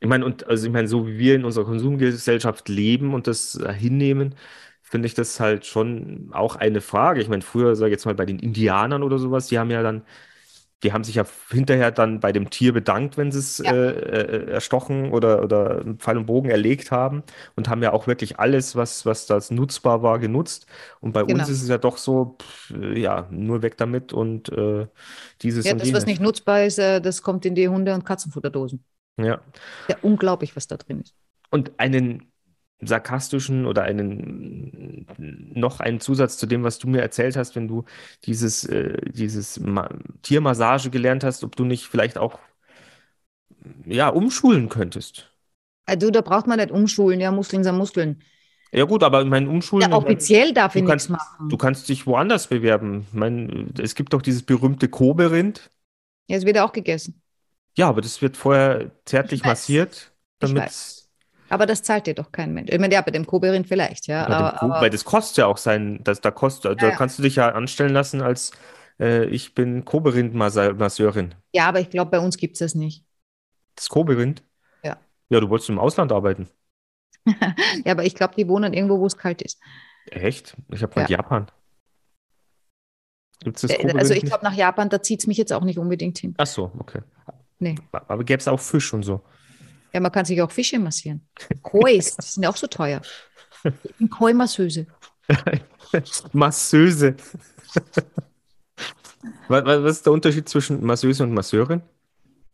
[0.00, 3.60] Ich meine, und also ich meine, so wie wir in unserer Konsumgesellschaft leben und das
[3.76, 4.36] hinnehmen,
[4.82, 7.20] finde ich das halt schon auch eine Frage.
[7.20, 9.82] Ich meine, früher, sage ich jetzt mal, bei den Indianern oder sowas, die haben ja
[9.82, 10.02] dann
[10.82, 13.72] die haben sich ja hinterher dann bei dem Tier bedankt, wenn sie es ja.
[13.72, 17.24] äh, äh erstochen oder, oder Pfeil und Bogen erlegt haben
[17.56, 20.66] und haben ja auch wirklich alles, was, was das nutzbar war, genutzt.
[21.00, 21.40] Und bei genau.
[21.40, 24.86] uns ist es ja doch so, pff, ja, nur weg damit und äh,
[25.42, 28.04] dieses ja, und das, was nicht nutzbar ist, äh, das kommt in die Hunde- und
[28.04, 28.84] Katzenfutterdosen.
[29.16, 29.40] Ja.
[29.88, 31.14] Ja, unglaublich, was da drin ist.
[31.50, 32.30] Und einen
[32.80, 37.84] sarkastischen oder einen noch einen Zusatz zu dem, was du mir erzählt hast, wenn du
[38.24, 39.60] dieses, äh, dieses
[40.22, 42.38] Tiermassage gelernt hast, ob du nicht vielleicht auch
[43.84, 45.30] ja, umschulen könntest.
[45.86, 48.22] Also da braucht man nicht umschulen, ja, Muskeln sind Muskeln.
[48.70, 49.90] Ja gut, aber ich meine, umschulen.
[49.90, 51.48] Ja, offiziell darf ich nichts machen.
[51.48, 53.06] Du kannst dich woanders bewerben.
[53.08, 55.70] Ich meine, es gibt doch dieses berühmte Kobe-Rind.
[56.26, 57.22] Ja, es wird auch gegessen.
[57.76, 60.70] Ja, aber das wird vorher zärtlich massiert, damit
[61.48, 62.70] aber das zahlt dir doch kein Mensch.
[62.72, 64.26] Ich meine, ja, bei dem Koberin vielleicht, ja.
[64.26, 67.22] Aber, aber, weil das kostet ja auch sein, das, da kostet, ja, da kannst du
[67.22, 68.52] dich ja anstellen lassen als
[69.00, 71.34] äh, ich bin Koberin-Masseurin.
[71.52, 73.04] Ja, aber ich glaube, bei uns gibt es das nicht.
[73.74, 74.36] Das Koberin?
[74.82, 74.98] Ja.
[75.28, 76.48] Ja, du wolltest im Ausland arbeiten.
[77.84, 79.60] ja, aber ich glaube, die wohnen irgendwo, wo es kalt ist.
[80.06, 80.56] Echt?
[80.72, 81.46] Ich habe halt Japan.
[83.40, 85.78] Gibt's das äh, also ich glaube, nach Japan, da zieht es mich jetzt auch nicht
[85.78, 86.34] unbedingt hin.
[86.38, 87.02] Ach so, okay.
[87.60, 87.76] Nee.
[87.92, 89.22] Aber gäbe es auch Fisch und so?
[89.92, 91.26] Ja, man kann sich auch Fische massieren.
[91.62, 93.00] Kois, die sind auch so teuer.
[93.64, 94.86] Ich bin Koi-Masseuse.
[96.32, 97.16] Masseuse.
[99.48, 101.82] was, was ist der Unterschied zwischen Masseuse und Masseurin?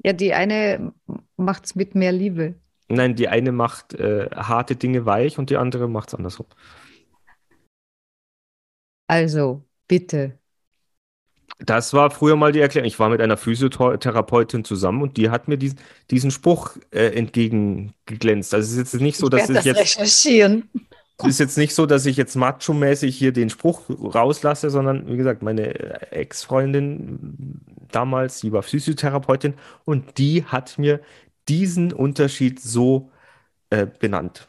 [0.03, 0.93] Ja, die eine
[1.37, 2.55] macht es mit mehr Liebe.
[2.89, 6.47] Nein, die eine macht äh, harte Dinge weich und die andere macht es andersrum.
[9.07, 10.39] Also, bitte.
[11.61, 12.87] Das war früher mal die Erklärung.
[12.87, 15.79] Ich war mit einer Physiotherapeutin zusammen und die hat mir diesen,
[16.11, 18.55] diesen Spruch äh, entgegengeglänzt.
[18.55, 20.69] Also es ist jetzt nicht so, dass ich, das jetzt recherchieren.
[21.19, 25.17] Es ist jetzt nicht so, dass ich jetzt macho-mäßig hier den Spruch rauslasse, sondern wie
[25.17, 31.01] gesagt, meine Ex-Freundin damals, die war Physiotherapeutin und die hat mir
[31.49, 33.11] diesen Unterschied so
[33.71, 34.49] äh, benannt.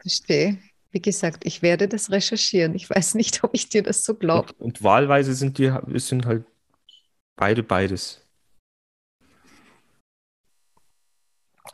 [0.00, 0.58] Verstehe.
[0.90, 2.74] Wie gesagt, ich werde das recherchieren.
[2.74, 4.52] Ich weiß nicht, ob ich dir das so glaube.
[4.54, 6.44] Und, und, wahlweise sind die sind halt
[7.36, 8.24] beide beides.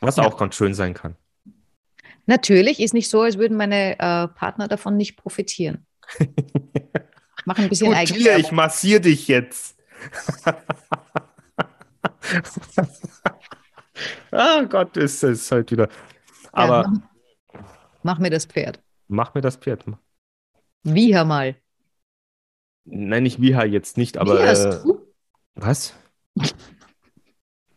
[0.01, 0.25] Was ja.
[0.25, 1.17] auch ganz schön sein kann.
[2.27, 5.87] Natürlich ist nicht so, als würden meine äh, Partner davon nicht profitieren.
[7.45, 9.77] Mach ein bisschen Gut, hier, ich massiere dich jetzt.
[14.31, 15.89] ah Gott, ist es halt wieder.
[16.53, 16.93] Aber ja,
[17.53, 17.63] mach,
[18.03, 18.81] mach, mir das Pferd.
[19.15, 19.85] Mach mir das Pferd.
[20.83, 21.57] Wieha mal.
[22.85, 24.39] Nein, nicht Wieha jetzt nicht, aber.
[24.39, 25.01] Wie hast äh, du?
[25.55, 25.95] Was?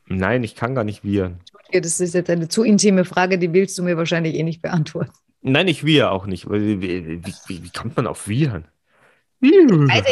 [0.08, 1.40] Nein, ich kann gar nicht wiehern.
[1.72, 5.12] Das ist jetzt eine zu intime Frage, die willst du mir wahrscheinlich eh nicht beantworten.
[5.42, 6.50] Nein, ich wiehe auch nicht.
[6.50, 8.68] Wie, wie, wie, wie kommt man auf Wiehern?
[9.40, 9.54] Ich,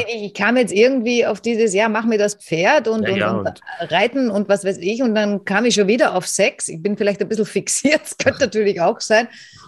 [0.07, 3.47] ich, kam jetzt irgendwie auf dieses, ja, mach mir das Pferd und, ja, ja, und,
[3.47, 3.61] und,
[3.91, 5.01] Reiten und was weiß ich.
[5.01, 6.67] Und dann kam ich schon wieder auf Sex.
[6.67, 9.27] Ich bin vielleicht ein bisschen fixiert, das könnte natürlich auch sein.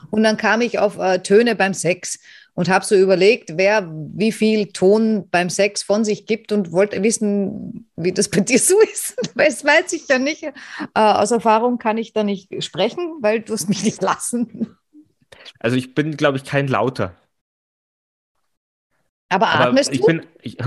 [0.09, 2.19] Und dann kam ich auf äh, Töne beim Sex
[2.53, 7.03] und habe so überlegt, wer wie viel Ton beim Sex von sich gibt und wollte
[7.03, 9.15] wissen, wie das bei dir so ist.
[9.35, 10.43] Das weiß ich ja nicht.
[10.43, 10.51] Äh,
[10.93, 14.77] aus Erfahrung kann ich da nicht sprechen, weil du es mich nicht lassen.
[15.59, 17.15] Also ich bin, glaube ich, kein Lauter.
[19.29, 20.07] Aber, Aber atmest ich du?
[20.07, 20.57] Bin, ich,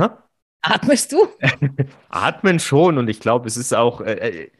[0.62, 1.26] Atmest du?
[2.08, 4.50] Atmen schon und ich glaube, es ist auch, äh, äh,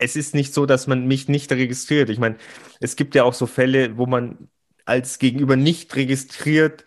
[0.00, 2.10] es ist nicht so, dass man mich nicht registriert.
[2.10, 2.36] Ich meine,
[2.80, 4.48] es gibt ja auch so Fälle, wo man
[4.86, 6.84] als Gegenüber nicht registriert,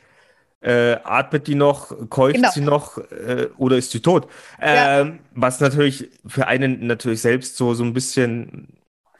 [0.61, 2.49] äh, atmet die noch, keucht genau.
[2.51, 4.27] sie noch äh, oder ist sie tot?
[4.59, 5.01] Ja.
[5.01, 8.77] Ähm, was natürlich für einen natürlich selbst so, so ein bisschen,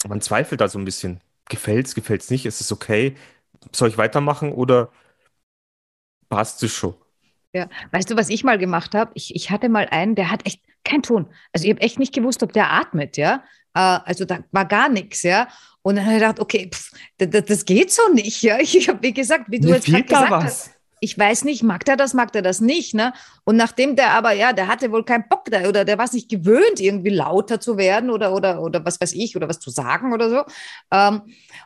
[0.08, 1.22] man zweifelt da so ein bisschen.
[1.50, 2.46] Gefällt es, gefällt es nicht?
[2.46, 3.16] Ist es okay?
[3.74, 4.90] Soll ich weitermachen oder
[6.30, 6.96] passt es schon?
[7.54, 9.12] Ja, weißt du, was ich mal gemacht habe?
[9.14, 11.28] Ich, ich hatte mal einen, der hat echt keinen Ton.
[11.52, 13.44] Also ich habe echt nicht gewusst, ob der atmet, ja.
[13.74, 15.48] Äh, also da war gar nichts, ja.
[15.82, 18.58] Und dann habe ich gedacht, okay, pff, das, das, geht so nicht, ja.
[18.62, 20.44] Ich habe, wie gesagt, wie du Mir jetzt gerade gesagt was.
[20.44, 20.73] hast,
[21.04, 23.12] ich weiß nicht, mag der das, mag der das nicht, ne?
[23.44, 26.30] Und nachdem der aber, ja, der hatte wohl keinen Bock da oder der war sich
[26.30, 30.14] gewöhnt, irgendwie lauter zu werden oder, oder, oder was weiß ich, oder was zu sagen
[30.14, 30.44] oder so.
[30.92, 31.24] Ähm,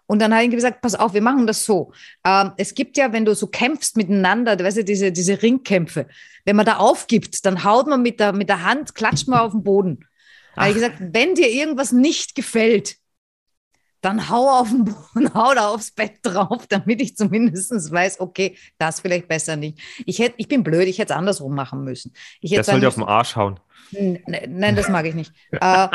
[0.07, 1.91] und dann habe ich gesagt, pass auf, wir machen das so.
[2.25, 6.07] Ähm, es gibt ja, wenn du so kämpfst miteinander, weißt du, diese, diese Ringkämpfe,
[6.45, 9.51] wenn man da aufgibt, dann haut man mit der, mit der Hand, klatscht man auf
[9.51, 9.99] den Boden.
[10.55, 12.95] Da habe ich gesagt, wenn dir irgendwas nicht gefällt,
[14.01, 18.55] dann hau auf den Boden, hau da aufs Bett drauf, damit ich zumindest weiß, okay,
[18.77, 19.79] das vielleicht besser nicht.
[20.05, 22.13] Ich, hätte, ich bin blöd, ich hätte es andersrum machen müssen.
[22.41, 23.59] Ich das soll dir auf den Arsch hauen.
[23.91, 25.31] Nein, das mag ich nicht.
[25.51, 25.87] äh,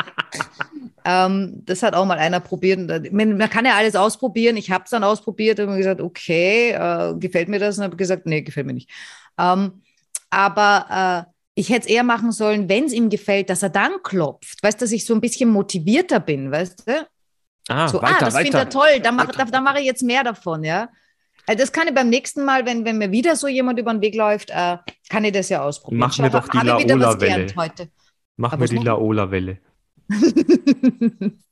[1.05, 3.11] ähm, das hat auch mal einer probiert.
[3.11, 4.57] Man, man kann ja alles ausprobieren.
[4.57, 7.77] Ich habe es dann ausprobiert und gesagt, okay, äh, gefällt mir das?
[7.77, 8.89] Und habe gesagt, nee, gefällt mir nicht.
[9.37, 9.83] Ähm,
[10.29, 14.01] aber äh, ich hätte es eher machen sollen, wenn es ihm gefällt, dass er dann
[14.01, 14.63] klopft.
[14.63, 17.07] Weißt du, dass ich so ein bisschen motivierter bin, weißt du?
[17.69, 20.03] Ah, so, weiter, ah das findet er toll, da mache da, da mach ich jetzt
[20.03, 20.89] mehr davon, ja.
[21.45, 24.01] Also das kann ich beim nächsten Mal, wenn, wenn mir wieder so jemand über den
[24.01, 24.77] Weg läuft, äh,
[25.09, 25.99] kann ich das ja ausprobieren.
[25.99, 27.47] Mach mir doch die Laola-Welle.
[28.37, 29.57] Mach mir die Laola-Welle.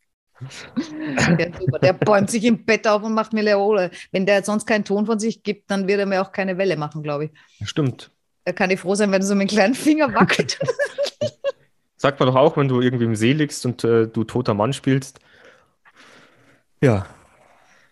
[1.60, 1.80] super.
[1.80, 3.90] Der bäumt sich im Bett auf und macht mir Laola.
[4.12, 6.78] Wenn der sonst keinen Ton von sich gibt, dann wird er mir auch keine Welle
[6.78, 7.32] machen, glaube ich.
[7.68, 8.12] Stimmt.
[8.46, 10.58] Da kann ich froh sein, wenn so mit kleinen Finger wackelt.
[11.98, 14.74] Sagt man doch auch, wenn du irgendwie im See liegst und äh, du toter Mann
[14.74, 15.20] spielst,
[16.82, 17.06] ja.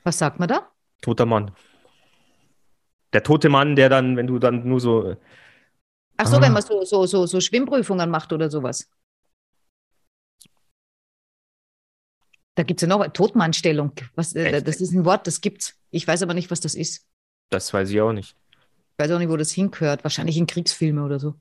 [0.04, 0.72] Was sagt man da?
[1.02, 1.52] Toter Mann.
[3.14, 5.16] Der tote Mann, der dann, wenn du dann nur so.
[6.18, 6.42] Ach so, ah.
[6.42, 8.90] wenn man so, so, so, so Schwimmprüfungen macht oder sowas.
[12.56, 13.94] Da gibt es ja noch Totmannstellung.
[14.16, 15.80] Was, äh, das ist ein Wort, das gibt's.
[15.92, 17.08] Ich weiß aber nicht, was das ist.
[17.50, 18.36] Das weiß ich auch nicht.
[18.52, 20.04] Ich weiß auch nicht, wo das hingehört.
[20.04, 21.36] Wahrscheinlich in Kriegsfilme oder so.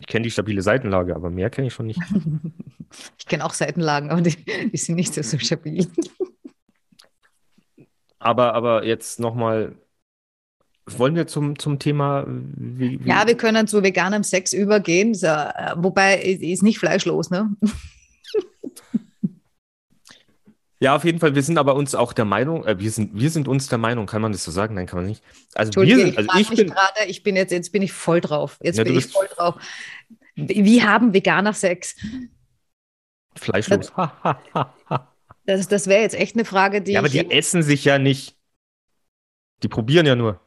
[0.00, 2.00] Ich kenne die stabile Seitenlage, aber mehr kenne ich schon nicht.
[3.18, 4.36] ich kenne auch Seitenlagen, aber die,
[4.70, 5.86] die, sind nicht so, stabil.
[8.18, 9.76] Aber, aber jetzt nochmal,
[10.86, 15.26] wollen wir zum, zum Thema, wie, wie Ja, wir können zu veganem Sex übergehen, so,
[15.26, 17.50] äh, wobei ist ist nicht fleischlos, ne?
[20.78, 21.34] Ja, auf jeden Fall.
[21.34, 24.06] Wir sind aber uns auch der Meinung, äh, wir sind, wir sind uns der Meinung,
[24.06, 24.74] kann man das so sagen?
[24.74, 25.22] Nein, kann man nicht.
[25.54, 28.20] Also wir sind, also ich mich bin, gerade, ich bin jetzt, jetzt bin ich voll
[28.20, 28.58] drauf.
[28.62, 29.54] Jetzt Ja, bin ich voll drauf.
[30.34, 31.96] Wie haben Veganer Sex?
[33.36, 33.92] fleischlos.
[35.46, 37.12] Das, das wäre jetzt echt eine Frage, die Ja, aber ich.
[37.12, 38.36] die essen sich ja nicht.
[39.62, 40.40] Die probieren ja nur.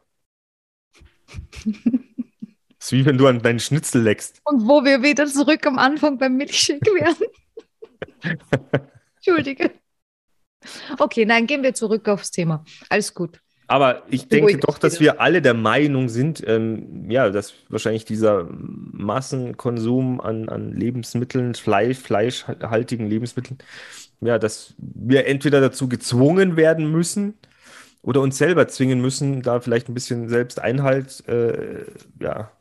[1.26, 1.66] Das
[2.80, 4.42] ist wie wenn du an deinen Schnitzel leckst.
[4.44, 7.16] Und wo wir wieder zurück am Anfang beim Milchshake wären.
[9.18, 9.72] Entschuldige.
[10.98, 12.64] Okay, nein, gehen wir zurück aufs Thema.
[12.90, 13.40] Alles gut.
[13.70, 18.48] Aber ich denke doch, dass wir alle der Meinung sind, ähm, ja, dass wahrscheinlich dieser
[18.50, 23.60] Massenkonsum an, an Lebensmitteln, Fleisch, fleischhaltigen Lebensmitteln,
[24.22, 27.36] ja, dass wir entweder dazu gezwungen werden müssen
[28.02, 31.86] oder uns selber zwingen müssen, da vielleicht ein bisschen selbst Einhalt, äh,
[32.20, 32.52] ja,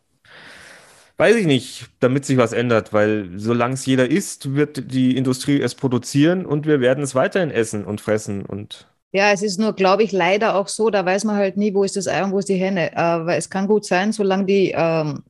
[1.18, 5.60] weiß ich nicht, damit sich was ändert, weil solange es jeder isst, wird die Industrie
[5.60, 9.74] es produzieren und wir werden es weiterhin essen und fressen und Ja, es ist nur,
[9.74, 12.32] glaube ich, leider auch so, da weiß man halt nie, wo ist das Ei und
[12.32, 12.92] wo ist die Henne.
[12.92, 15.24] Äh, weil es kann gut sein, solange die ähm,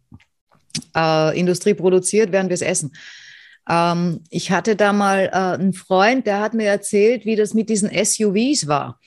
[0.95, 2.93] äh, Industrie produziert, werden wir es essen.
[3.68, 7.70] Ähm, ich hatte da mal äh, einen Freund, der hat mir erzählt, wie das mit
[7.70, 9.01] diesen SUVs war.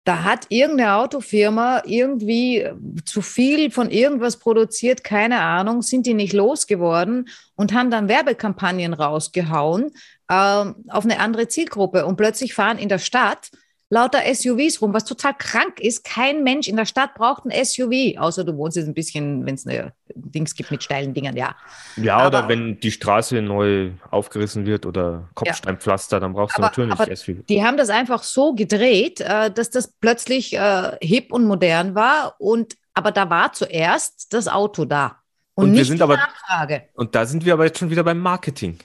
[0.00, 2.66] Äh, da hat irgendeine Autofirma irgendwie
[3.04, 8.94] zu viel von irgendwas produziert, keine Ahnung, sind die nicht losgeworden und haben dann Werbekampagnen
[8.94, 9.92] rausgehauen
[10.30, 12.06] ähm, auf eine andere Zielgruppe.
[12.06, 13.50] Und plötzlich fahren in der Stadt
[13.92, 16.04] lauter SUVs rum, was total krank ist.
[16.04, 19.56] Kein Mensch in der Stadt braucht ein SUV, außer du wohnst jetzt ein bisschen, wenn
[19.56, 21.56] es eine Dings gibt mit steilen Dingern, ja.
[21.96, 26.68] Ja, Aber- oder wenn die Straße neu aufgerissen wird oder Kopfsteinpflaster, dann brauchst du Aber-
[26.68, 27.42] natürlich aber- SUV.
[27.48, 32.36] Die haben das einfach so gedreht, äh, dass das plötzlich äh, hip und modern war.
[32.38, 35.16] Und aber da war zuerst das Auto da.
[35.54, 36.84] Und, Und wir nicht sind die aber- Nachfrage.
[36.94, 38.78] Und da sind wir aber jetzt schon wieder beim Marketing.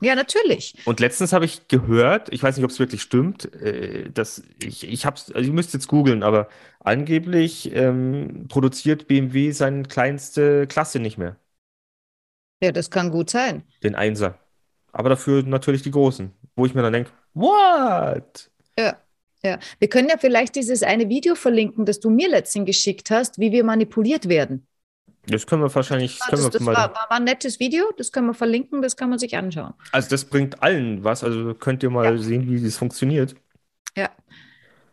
[0.00, 0.74] Ja, natürlich.
[0.84, 4.86] Und letztens habe ich gehört, ich weiß nicht, ob es wirklich stimmt, äh, dass ich,
[4.86, 6.48] ich habe also ihr müsst jetzt googeln, aber
[6.80, 11.36] angeblich ähm, produziert BMW seine kleinste Klasse nicht mehr,
[12.62, 13.64] Ja, das kann gut sein.
[13.82, 14.38] den Einser.
[14.92, 18.50] Aber dafür natürlich die großen, wo ich mir dann denke, what?
[18.78, 19.00] Ja.
[19.44, 23.38] Ja, wir können ja vielleicht dieses eine Video verlinken, das du mir letztens geschickt hast,
[23.38, 24.66] wie wir manipuliert werden.
[25.28, 27.58] Das können wir wahrscheinlich, das Das, können das, wir war, mal, war, war ein nettes
[27.60, 29.74] Video, das können wir verlinken, das kann man sich anschauen.
[29.92, 32.18] also das bringt allen was, also könnt ihr mal Ja.
[32.22, 33.34] sehen, wie das funktioniert.
[33.96, 34.10] Ja,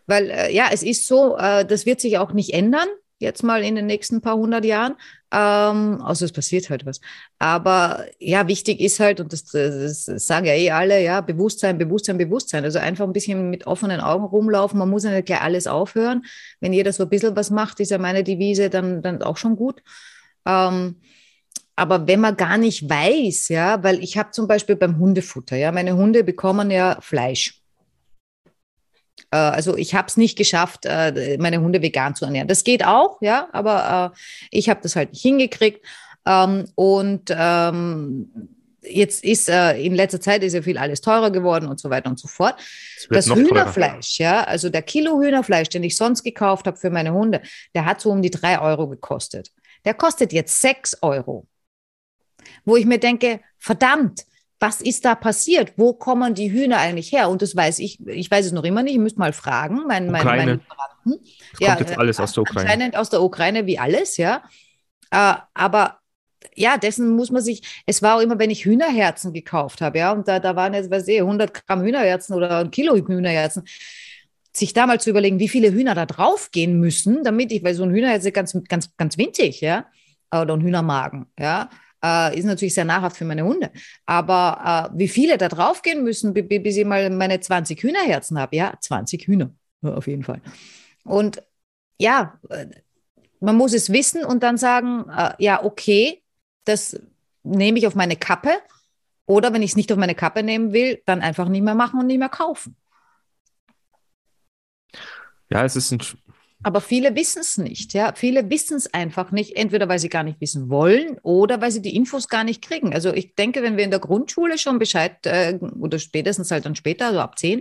[0.07, 2.87] weil äh, ja, es ist so, äh, das wird sich auch nicht ändern,
[3.19, 4.95] jetzt mal in den nächsten paar hundert Jahren,
[5.31, 6.99] ähm, außer es passiert halt was.
[7.39, 12.17] Aber ja, wichtig ist halt, und das, das sagen ja eh alle, ja, Bewusstsein, Bewusstsein,
[12.17, 12.63] Bewusstsein.
[12.65, 14.77] Also einfach ein bisschen mit offenen Augen rumlaufen.
[14.79, 16.23] Man muss ja nicht gleich alles aufhören.
[16.59, 19.55] Wenn jeder so ein bisschen was macht, ist ja meine Devise dann, dann auch schon
[19.55, 19.81] gut.
[20.45, 20.97] Ähm,
[21.75, 25.71] aber wenn man gar nicht weiß, ja, weil ich habe zum Beispiel beim Hundefutter, ja,
[25.71, 27.61] meine Hunde bekommen ja Fleisch.
[29.31, 32.47] Äh, Also ich habe es nicht geschafft, äh, meine Hunde vegan zu ernähren.
[32.47, 34.19] Das geht auch, ja, aber äh,
[34.51, 35.85] ich habe das halt nicht hingekriegt.
[36.25, 38.31] Ähm, Und ähm,
[38.83, 42.09] jetzt ist äh, in letzter Zeit ist ja viel alles teurer geworden und so weiter
[42.09, 42.55] und so fort.
[43.09, 43.49] Das noch teurer.
[43.49, 47.41] Hühnerfleisch, ja, also der Kilo Hühnerfleisch, den ich sonst gekauft habe für meine Hunde,
[47.73, 49.51] der hat so um die drei Euro gekostet.
[49.85, 51.47] Der kostet jetzt sechs Euro.
[52.65, 54.25] Wo ich mir denke, verdammt,
[54.59, 55.73] was ist da passiert?
[55.75, 57.29] Wo kommen die Hühner eigentlich her?
[57.29, 60.09] Und das weiß ich, ich weiß es noch immer nicht, ich müsste mal fragen, mein,
[60.09, 60.45] mein, Ukraine.
[60.45, 61.33] meinen Lieferanten.
[61.53, 62.61] Es Ja, kommt jetzt äh, alles aus der Ukraine.
[62.61, 64.41] Anscheinend aus der Ukraine wie alles, ja.
[65.11, 65.99] Äh, aber
[66.55, 70.11] ja, dessen muss man sich, es war auch immer, wenn ich Hühnerherzen gekauft habe, ja,
[70.13, 73.63] und da, da waren jetzt, weiß ich, 100 Gramm Hühnerherzen oder ein Kilo Hühnerherzen,
[74.55, 77.73] sich da mal zu überlegen, wie viele Hühner da drauf gehen müssen, damit ich, weil
[77.73, 79.85] so ein Hühnerherz ist ganz, ganz, ganz winzig, ja,
[80.31, 81.69] oder ein Hühnermagen, ja,
[82.03, 83.71] äh, ist natürlich sehr nahrhaft für meine Hunde.
[84.05, 87.81] Aber äh, wie viele da drauf gehen müssen, bi- bi- bis ich mal meine 20
[87.81, 89.51] Hühnerherzen habe, ja, 20 Hühner,
[89.81, 90.41] auf jeden Fall.
[91.03, 91.43] Und
[91.99, 92.67] ja, äh,
[93.39, 96.23] man muss es wissen und dann sagen, äh, ja, okay,
[96.65, 96.99] das
[97.43, 98.51] nehme ich auf meine Kappe.
[99.25, 101.99] Oder wenn ich es nicht auf meine Kappe nehmen will, dann einfach nicht mehr machen
[101.99, 102.75] und nicht mehr kaufen.
[105.53, 105.99] Ja, es ist ein,
[106.63, 108.13] Aber viele wissen es nicht, ja.
[108.15, 111.81] Viele wissen es einfach nicht, entweder weil sie gar nicht wissen wollen oder weil sie
[111.81, 112.93] die Infos gar nicht kriegen.
[112.93, 116.75] Also ich denke, wenn wir in der Grundschule schon Bescheid äh, oder spätestens halt dann
[116.75, 117.59] später, also ab zehn,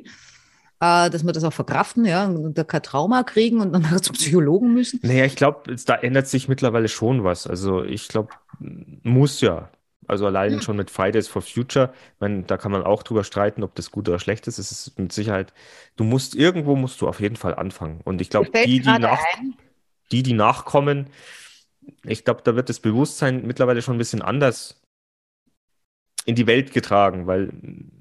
[0.81, 4.15] äh, dass wir das auch verkraften, ja, und da kein Trauma kriegen und dann zum
[4.15, 5.01] Psychologen müssen.
[5.03, 7.47] Naja, ich glaube, da ändert sich mittlerweile schon was.
[7.47, 9.71] Also ich glaube, muss ja.
[10.13, 13.75] Also allein schon mit Fridays for Future, meine, da kann man auch drüber streiten, ob
[13.75, 14.59] das gut oder schlecht ist.
[14.59, 15.55] Es ist mit Sicherheit,
[15.97, 18.03] du musst, irgendwo musst du auf jeden Fall anfangen.
[18.05, 19.19] Und ich glaube, die, die, nach,
[20.13, 21.09] die, die nachkommen,
[22.05, 24.83] ich glaube, da wird das Bewusstsein mittlerweile schon ein bisschen anders
[26.27, 27.51] in die Welt getragen, weil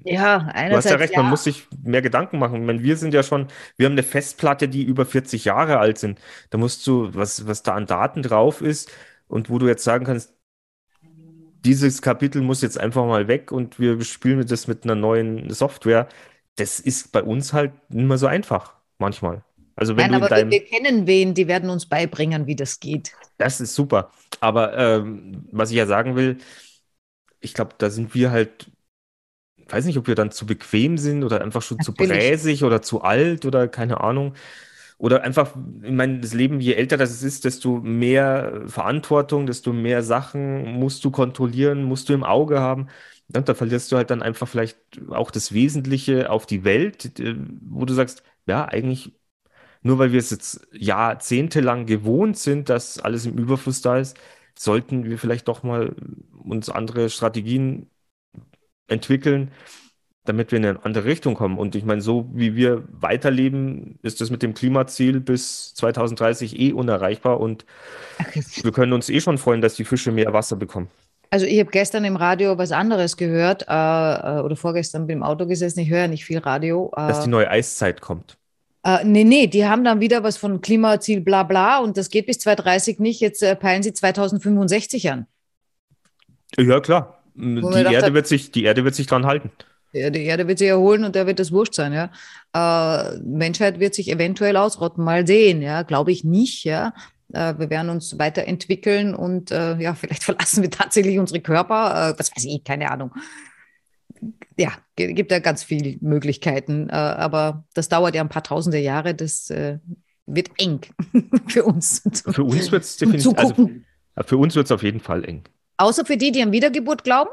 [0.04, 1.22] ja, du hast ja recht, ja.
[1.22, 2.60] man muss sich mehr Gedanken machen.
[2.60, 3.48] Ich meine, wir sind ja schon,
[3.78, 6.20] wir haben eine Festplatte, die über 40 Jahre alt sind.
[6.50, 8.92] Da musst du, was, was da an Daten drauf ist
[9.28, 10.34] und wo du jetzt sagen kannst,
[11.64, 16.08] dieses Kapitel muss jetzt einfach mal weg und wir spielen das mit einer neuen Software.
[16.56, 19.44] Das ist bei uns halt nicht mehr so einfach, manchmal.
[19.74, 22.78] Also wenn Nein, aber deinem, wir, wir kennen wen, die werden uns beibringen, wie das
[22.80, 23.12] geht.
[23.38, 24.10] Das ist super.
[24.40, 26.38] Aber ähm, was ich ja sagen will,
[27.40, 28.70] ich glaube, da sind wir halt,
[29.68, 32.10] weiß nicht, ob wir dann zu bequem sind oder einfach schon Natürlich.
[32.10, 34.34] zu bräsig oder zu alt oder keine Ahnung.
[35.02, 40.02] Oder einfach, ich meine, das Leben, je älter das ist, desto mehr Verantwortung, desto mehr
[40.04, 42.88] Sachen musst du kontrollieren, musst du im Auge haben.
[43.34, 44.78] Und da verlierst du halt dann einfach vielleicht
[45.10, 49.12] auch das Wesentliche auf die Welt, äh, wo du sagst, ja, eigentlich
[49.82, 54.18] nur weil wir es jetzt jahrzehntelang gewohnt sind, dass alles im Überfluss da ist,
[54.58, 55.94] sollten wir vielleicht doch mal
[56.44, 57.90] uns andere Strategien
[58.88, 59.52] entwickeln,
[60.24, 61.58] damit wir in eine andere Richtung kommen.
[61.58, 66.72] Und ich meine, so wie wir weiterleben, ist das mit dem Klimaziel bis 2030 eh
[66.72, 67.64] unerreichbar und
[68.62, 70.88] wir können uns eh schon freuen, dass die Fische mehr Wasser bekommen.
[71.30, 75.22] Also ich habe gestern im Radio was anderes gehört äh, äh oder vorgestern bin im
[75.22, 76.92] Auto gesessen, ich höre nicht viel Radio.
[76.94, 78.36] Äh, dass die neue Eiszeit kommt.
[78.84, 82.26] Äh, nee, nee, die haben dann wieder was von Klimaziel bla bla und das geht
[82.26, 83.20] bis 2030 nicht.
[83.20, 85.26] Jetzt äh, peilen sie 2065 an.
[86.58, 87.22] Ja, klar.
[87.34, 89.50] Die Erde, wird sich, die Erde wird sich dran halten.
[89.92, 92.10] Ja, die Erde wird sich erholen und da wird das wurscht sein, ja.
[92.54, 95.82] Äh, Menschheit wird sich eventuell ausrotten, mal sehen, ja.
[95.82, 96.94] Glaube ich nicht, ja.
[97.32, 102.18] Äh, wir werden uns weiterentwickeln und äh, ja, vielleicht verlassen wir tatsächlich unsere Körper, äh,
[102.18, 103.12] was weiß ich, keine Ahnung
[104.56, 109.14] ja, gibt ja ganz viele Möglichkeiten, äh, aber das dauert ja ein paar tausende Jahre,
[109.14, 109.78] das äh,
[110.26, 110.80] wird eng
[111.48, 112.02] für uns.
[112.30, 113.70] Für uns wird es definitiv, also,
[114.24, 115.44] für uns wird es auf jeden Fall eng.
[115.78, 117.30] Außer für die, die an Wiedergeburt glauben,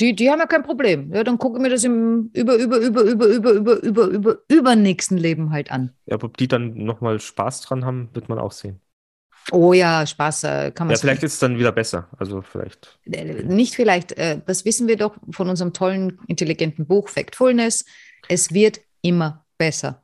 [0.00, 1.12] die, die haben ja kein Problem.
[1.12, 4.38] Ja, dann gucke ich mir das im über, über, über, über, über, über, über, über,
[4.48, 5.92] über nächsten Leben halt an.
[6.06, 8.80] Ja, ob die dann nochmal Spaß dran haben, wird man auch sehen.
[9.50, 10.94] Oh ja, Spaß äh, kann man.
[10.94, 12.08] Ja, vielleicht ist es dann wieder besser.
[12.16, 12.98] Also vielleicht.
[13.10, 14.12] Äh, nicht vielleicht.
[14.12, 17.84] Äh, das wissen wir doch von unserem tollen, intelligenten Buch Factfulness.
[18.28, 20.02] Es wird immer besser.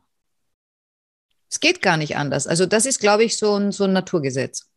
[1.51, 2.47] Es geht gar nicht anders.
[2.47, 4.68] Also das ist, glaube ich, so ein, so ein Naturgesetz.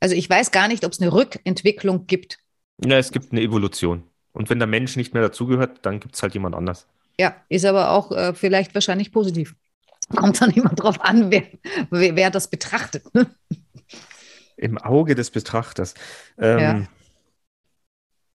[0.00, 2.38] Also ich weiß gar nicht, ob es eine Rückentwicklung gibt.
[2.84, 4.04] Ja, es gibt eine Evolution.
[4.32, 6.86] Und wenn der Mensch nicht mehr dazugehört, dann gibt es halt jemand anders.
[7.18, 9.56] Ja, ist aber auch äh, vielleicht wahrscheinlich positiv.
[10.16, 11.42] Kommt dann immer drauf an, wer,
[11.90, 13.12] wer, wer das betrachtet.
[13.14, 13.26] Ne?
[14.56, 15.94] Im Auge des Betrachters.
[16.38, 16.86] Ähm, ja.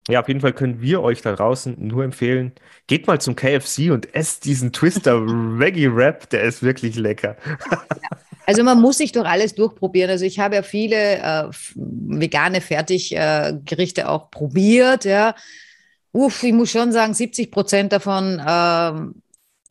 [0.07, 2.53] Ja, auf jeden Fall können wir euch da draußen nur empfehlen,
[2.88, 5.22] geht mal zum KFC und esst diesen Twister
[5.59, 7.38] Reggae Wrap, der ist wirklich lecker.
[8.45, 10.09] Also man muss sich doch alles durchprobieren.
[10.09, 15.05] Also ich habe ja viele äh, vegane Fertiggerichte äh, auch probiert.
[15.05, 15.35] Ja,
[16.11, 18.91] uff, ich muss schon sagen, 70 Prozent davon äh,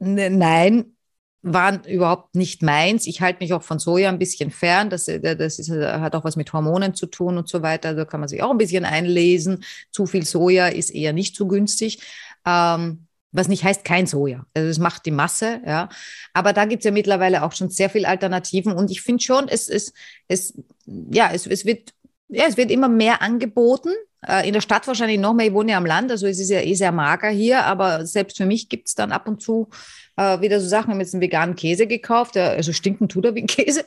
[0.00, 0.96] nein,
[1.42, 3.06] waren überhaupt nicht meins.
[3.06, 4.90] Ich halte mich auch von Soja ein bisschen fern.
[4.90, 7.94] Das, äh, das ist, äh, hat auch was mit Hormonen zu tun und so weiter.
[7.94, 9.64] Da kann man sich auch ein bisschen einlesen.
[9.90, 12.00] Zu viel Soja ist eher nicht so günstig.
[12.46, 14.44] Ähm, was nicht heißt kein Soja.
[14.54, 15.88] Also es macht die Masse, ja.
[16.34, 18.72] Aber da gibt es ja mittlerweile auch schon sehr viele Alternativen.
[18.72, 19.92] Und ich finde schon, es, es,
[20.28, 20.54] es,
[20.86, 21.92] ja, es, es wird
[22.30, 23.90] ja, es wird immer mehr angeboten.
[24.26, 25.46] Äh, in der Stadt wahrscheinlich noch mehr.
[25.46, 28.36] Ich wohne ja am Land, also es ist ja eh sehr mager hier, aber selbst
[28.36, 29.68] für mich gibt es dann ab und zu
[30.16, 30.88] äh, wieder so Sachen.
[30.88, 33.84] Wir haben jetzt einen veganen Käse gekauft, der, also stinken tut er wie ein Käse.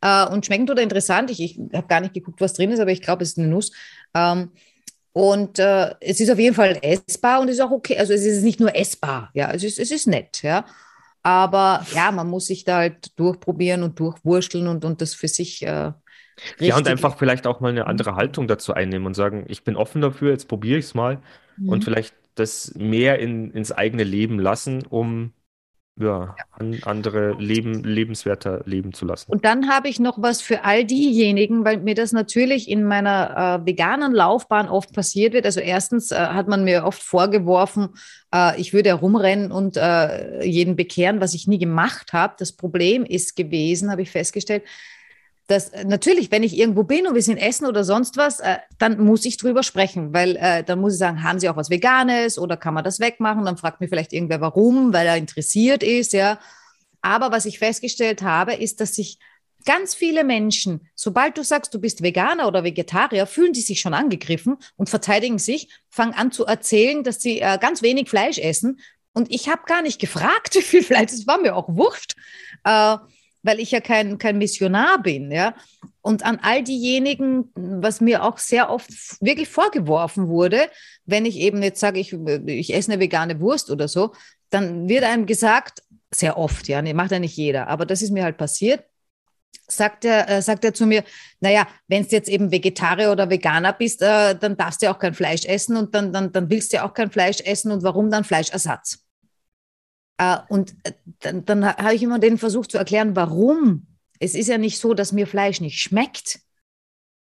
[0.00, 1.30] Äh, und schmecken tut er interessant.
[1.30, 3.48] Ich, ich habe gar nicht geguckt, was drin ist, aber ich glaube, es ist eine
[3.48, 3.72] Nuss.
[4.14, 4.50] Ähm,
[5.12, 7.98] und äh, es ist auf jeden Fall essbar und ist auch okay.
[7.98, 10.64] Also es ist nicht nur essbar, ja, es ist, es ist nett, ja.
[11.22, 15.62] Aber ja, man muss sich da halt durchprobieren und durchwurschteln und, und das für sich
[15.62, 15.92] äh,
[16.58, 19.76] ja, und einfach vielleicht auch mal eine andere Haltung dazu einnehmen und sagen, ich bin
[19.76, 21.20] offen dafür, jetzt probiere ich es mal
[21.56, 21.68] mhm.
[21.68, 25.32] und vielleicht das mehr in, ins eigene Leben lassen, um
[26.00, 29.30] ja, an andere Leben, lebenswerter leben zu lassen.
[29.30, 33.62] Und dann habe ich noch was für all diejenigen, weil mir das natürlich in meiner
[33.62, 35.46] äh, veganen Laufbahn oft passiert wird.
[35.46, 37.90] Also erstens äh, hat man mir oft vorgeworfen,
[38.34, 42.34] äh, ich würde herumrennen und äh, jeden bekehren, was ich nie gemacht habe.
[42.38, 44.62] Das Problem ist gewesen, habe ich festgestellt,
[45.48, 48.58] dass äh, natürlich, wenn ich irgendwo bin und wir sind essen oder sonst was, äh,
[48.78, 51.70] dann muss ich drüber sprechen, weil äh, dann muss ich sagen, haben Sie auch was
[51.70, 53.44] Veganes oder kann man das wegmachen?
[53.44, 56.38] Dann fragt mir vielleicht irgendwer, warum, weil er interessiert ist, ja.
[57.00, 59.18] Aber was ich festgestellt habe, ist, dass sich
[59.64, 63.94] ganz viele Menschen, sobald du sagst, du bist Veganer oder Vegetarier, fühlen die sich schon
[63.94, 68.80] angegriffen und verteidigen sich, fangen an zu erzählen, dass sie äh, ganz wenig Fleisch essen.
[69.14, 72.16] Und ich habe gar nicht gefragt, wie viel Fleisch, das war mir auch wurscht,
[72.64, 72.98] äh,
[73.42, 75.30] weil ich ja kein, kein Missionar bin.
[75.30, 75.54] Ja?
[76.00, 80.68] Und an all diejenigen, was mir auch sehr oft wirklich vorgeworfen wurde,
[81.04, 84.12] wenn ich eben jetzt sage, ich, ich esse eine vegane Wurst oder so,
[84.50, 88.24] dann wird einem gesagt, sehr oft, ja, macht ja nicht jeder, aber das ist mir
[88.24, 88.84] halt passiert,
[89.66, 91.04] sagt er, äh, sagt er zu mir,
[91.40, 94.98] naja, wenn du jetzt eben Vegetarier oder Veganer bist, äh, dann darfst du ja auch
[94.98, 97.82] kein Fleisch essen und dann, dann, dann willst du ja auch kein Fleisch essen und
[97.82, 99.04] warum dann Fleischersatz?
[100.18, 103.86] Äh, und äh, dann, dann habe ich immer den versucht zu erklären, warum.
[104.20, 106.40] Es ist ja nicht so, dass mir Fleisch nicht schmeckt.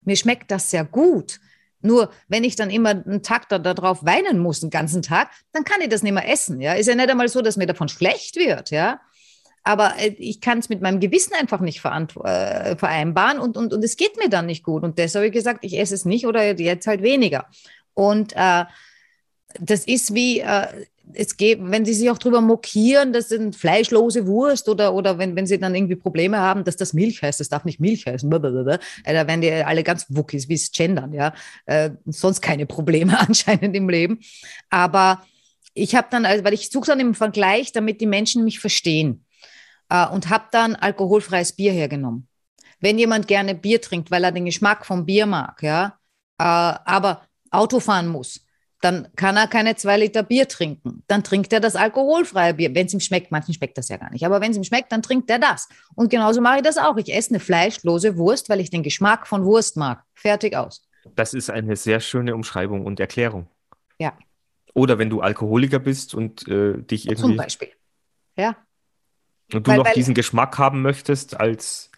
[0.03, 1.41] Mir schmeckt das sehr gut.
[1.83, 5.65] Nur wenn ich dann immer einen Tag da, darauf weinen muss, den ganzen Tag, dann
[5.65, 6.61] kann ich das nicht mehr essen.
[6.61, 6.73] Ja?
[6.73, 8.71] Ist ja nicht einmal so, dass mir davon schlecht wird.
[8.71, 9.01] Ja?
[9.63, 13.97] Aber äh, ich kann es mit meinem Gewissen einfach nicht vereinbaren und, und, und es
[13.97, 14.83] geht mir dann nicht gut.
[14.85, 17.47] Und deshalb habe ich gesagt, ich esse es nicht oder jetzt halt weniger.
[17.93, 18.65] Und äh,
[19.61, 20.67] das ist wie, äh,
[21.13, 25.37] es geht, wenn sie sich auch darüber mokieren, dass sind fleischlose Wurst oder, oder wenn,
[25.37, 28.29] wenn sie dann irgendwie Probleme haben, dass das Milch heißt, das darf nicht Milch heißen,
[28.29, 31.33] da werden die alle ganz wuckis, wie es gendern, ja.
[31.67, 34.21] Äh, sonst keine Probleme anscheinend im Leben.
[34.71, 35.23] Aber
[35.75, 39.25] ich habe dann, also, weil ich suche dann im Vergleich, damit die Menschen mich verstehen
[39.89, 42.29] äh, und habe dann alkoholfreies Bier hergenommen.
[42.81, 45.99] Wenn jemand gerne Bier trinkt, weil er den Geschmack vom Bier mag, ja,
[46.39, 48.46] äh, aber Auto fahren muss,
[48.81, 51.03] dann kann er keine zwei Liter Bier trinken.
[51.07, 53.33] Dann trinkt er das alkoholfreie Bier, wenn es ihm schmeckt.
[53.33, 54.25] Manchen schmeckt das ja gar nicht.
[54.27, 55.69] Aber wenn es ihm schmeckt, dann trinkt er das.
[55.95, 56.97] Und genauso mache ich das auch.
[56.99, 60.05] Ich esse eine fleischlose Wurst, weil ich den Geschmack von Wurst mag.
[60.15, 60.87] Fertig aus.
[61.15, 63.47] Das ist eine sehr schöne Umschreibung und Erklärung.
[63.99, 64.13] Ja.
[64.75, 67.29] Oder wenn du Alkoholiker bist und äh, dich irgendwie.
[67.29, 67.69] Zum Beispiel.
[68.37, 68.57] Ja.
[69.53, 71.91] Und du weil, noch weil, diesen Geschmack haben möchtest, als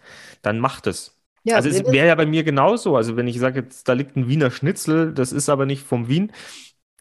[0.42, 1.18] dann mach das.
[1.44, 2.96] Ja, also es wäre ja bei mir genauso.
[2.96, 6.08] Also wenn ich sage, jetzt da liegt ein Wiener Schnitzel, das ist aber nicht vom
[6.08, 6.32] Wien,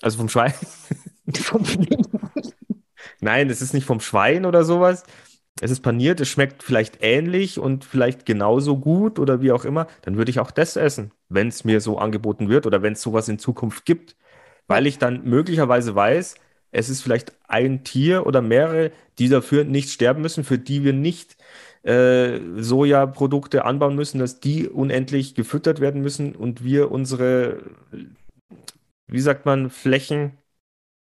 [0.02, 0.54] also vom Schwein.
[1.36, 1.64] vom
[3.20, 5.04] Nein, es ist nicht vom Schwein oder sowas.
[5.60, 9.88] Es ist paniert, es schmeckt vielleicht ähnlich und vielleicht genauso gut oder wie auch immer.
[10.04, 13.02] Dann würde ich auch das essen, wenn es mir so angeboten wird oder wenn es
[13.02, 14.16] sowas in Zukunft gibt.
[14.68, 16.36] Weil ich dann möglicherweise weiß,
[16.72, 20.93] es ist vielleicht ein Tier oder mehrere, die dafür nicht sterben müssen, für die wir
[20.93, 21.38] nicht
[21.84, 27.64] äh, Sojaprodukte anbauen müssen, dass die unendlich gefüttert werden müssen und wir unsere
[29.08, 30.38] wie sagt man, Flächen,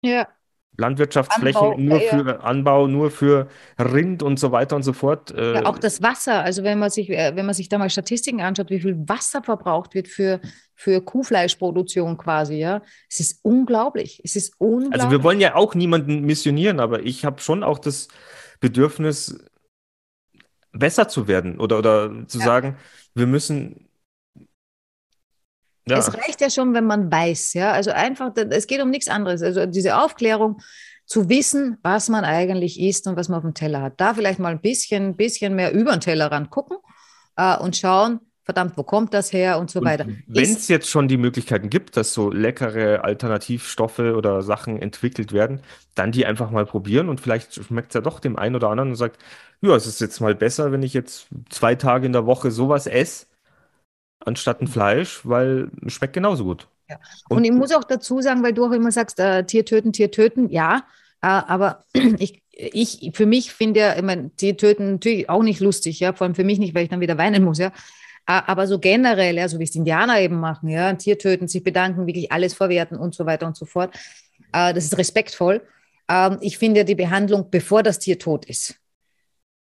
[0.02, 0.28] ja.
[0.76, 2.10] Landwirtschaftsflächen Anbau, nur ja.
[2.10, 3.48] für Anbau, nur für
[3.80, 5.32] Rind und so weiter und so fort.
[5.32, 6.44] Äh, ja, auch das Wasser.
[6.44, 9.42] Also wenn man sich, äh, wenn man sich da mal Statistiken anschaut, wie viel Wasser
[9.42, 10.40] verbraucht wird für,
[10.76, 14.20] für Kuhfleischproduktion quasi, ja, es ist unglaublich.
[14.22, 14.92] Es ist unglaublich.
[14.94, 18.06] Also wir wollen ja auch niemanden missionieren, aber ich habe schon auch das
[18.60, 19.36] Bedürfnis,
[20.72, 22.76] besser zu werden oder, oder zu sagen,
[23.14, 23.87] wir müssen
[25.88, 25.98] ja.
[25.98, 27.72] Es reicht ja schon, wenn man weiß, ja.
[27.72, 29.42] Also einfach, es geht um nichts anderes.
[29.42, 30.60] Also diese Aufklärung,
[31.08, 33.94] zu wissen, was man eigentlich isst und was man auf dem Teller hat.
[33.96, 36.76] Da vielleicht mal ein bisschen, bisschen mehr über den Tellerrand gucken
[37.36, 40.06] äh, und schauen, verdammt, wo kommt das her und so und weiter.
[40.26, 45.60] Wenn es jetzt schon die Möglichkeiten gibt, dass so leckere Alternativstoffe oder Sachen entwickelt werden,
[45.94, 48.90] dann die einfach mal probieren und vielleicht schmeckt es ja doch dem einen oder anderen
[48.90, 49.18] und sagt,
[49.62, 52.86] ja, es ist jetzt mal besser, wenn ich jetzt zwei Tage in der Woche sowas
[52.86, 53.27] esse,
[54.20, 56.68] anstatt ein Fleisch, weil es schmeckt genauso gut.
[56.88, 56.98] Ja.
[57.28, 59.92] Und, und, ich muss auch dazu sagen, weil du auch immer sagst, äh, Tier töten,
[59.92, 60.84] Tier töten, ja,
[61.22, 65.60] äh, aber ich, ich, für mich finde ja, ich mein, Tier töten natürlich auch nicht
[65.60, 67.68] lustig, ja, vor allem für mich nicht, weil ich dann wieder weinen muss, ja.
[68.26, 71.18] Äh, aber so generell, ja, so wie es die Indianer eben machen, ja, ein Tier
[71.18, 73.94] töten, sich bedanken, wirklich alles verwerten und so weiter und so fort.
[74.52, 75.62] Äh, das ist respektvoll.
[76.08, 78.76] Ähm, ich finde ja die Behandlung, bevor das Tier tot ist,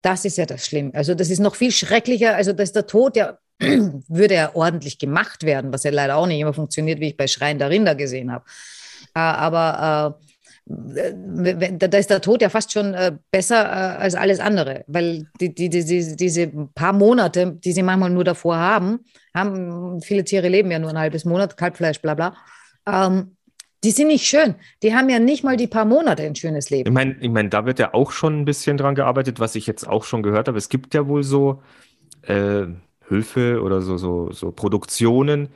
[0.01, 0.93] das ist ja das Schlimme.
[0.93, 2.35] Also das ist noch viel schrecklicher.
[2.35, 6.39] Also dass der Tod ja würde er ordentlich gemacht werden, was ja leider auch nicht
[6.39, 8.45] immer funktioniert, wie ich bei Schreien der Rinder gesehen habe.
[9.15, 10.27] Äh, aber äh,
[10.67, 15.69] da ist der Tod ja fast schon äh, besser als alles andere, weil die, die,
[15.69, 18.99] die, diese paar Monate, die sie manchmal nur davor haben,
[19.33, 22.35] haben viele Tiere leben ja nur ein halbes Monat, Kalbfleisch, bla bla.
[22.85, 23.37] Ähm,
[23.83, 24.55] die sind nicht schön.
[24.83, 26.89] Die haben ja nicht mal die paar Monate ein schönes Leben.
[26.89, 29.67] Ich meine, ich mein, da wird ja auch schon ein bisschen dran gearbeitet, was ich
[29.67, 30.57] jetzt auch schon gehört habe.
[30.57, 31.61] Es gibt ja wohl so
[32.23, 32.65] äh,
[33.07, 35.49] Höfe oder so, so, so Produktionen,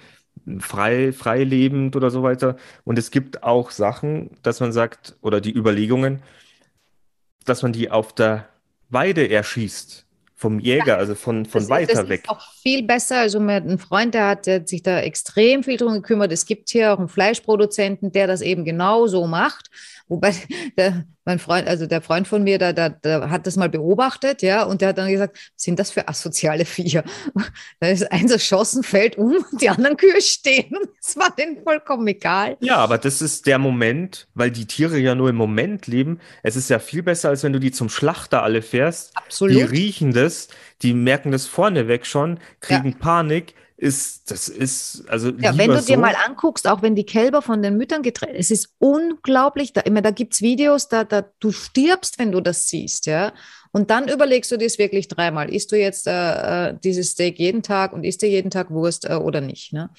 [0.60, 2.58] frei, frei lebend oder so weiter.
[2.84, 6.22] Und es gibt auch Sachen, dass man sagt, oder die Überlegungen,
[7.45, 8.47] dass man die auf der
[8.89, 10.06] Weide erschießt.
[10.41, 12.21] Vom Jäger, also von, von das weiter ist, das weg.
[12.23, 13.19] Ist auch viel besser.
[13.19, 16.31] Also einem Freund, der hat, der hat sich da extrem viel drum gekümmert.
[16.31, 19.69] Es gibt hier auch einen Fleischproduzenten, der das eben genau so macht
[20.11, 20.35] Wobei
[20.77, 24.41] der, mein Freund, also der Freund von mir, der, der, der hat das mal beobachtet,
[24.41, 27.03] ja, und der hat dann gesagt, was sind das für asoziale Viecher?
[27.79, 30.75] Da ist eins erschossen, fällt um und die anderen Kühe stehen.
[31.01, 32.57] Das war denen vollkommen egal.
[32.59, 36.19] Ja, aber das ist der Moment, weil die Tiere ja nur im Moment leben.
[36.43, 39.15] Es ist ja viel besser, als wenn du die zum Schlachter alle fährst.
[39.15, 39.55] Absolut.
[39.55, 40.30] Die riechen das,
[40.82, 43.53] die merken das vorneweg schon, kriegen Panik.
[43.77, 45.97] Ist, das ist, also Ja, wenn du dir so.
[45.97, 49.73] mal anguckst, auch wenn die Kälber von den Müttern getrennt, es ist unglaublich.
[49.73, 53.34] Da, immer, da gibt es Videos, da, da du stirbst, wenn du das siehst, ja.
[53.71, 55.51] Und dann überlegst du dir es wirklich dreimal.
[55.51, 59.09] Isst du jetzt äh, äh, dieses Steak jeden Tag und isst du jeden Tag Wurst
[59.09, 59.73] äh, oder nicht?
[59.73, 59.89] Ne?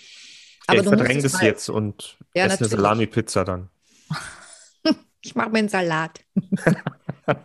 [0.69, 2.69] Ja, ich verdränge es das jetzt und Ja, esse eine.
[2.69, 3.69] Salami-Pizza dann.
[5.25, 6.19] Ich mache mir einen Salat.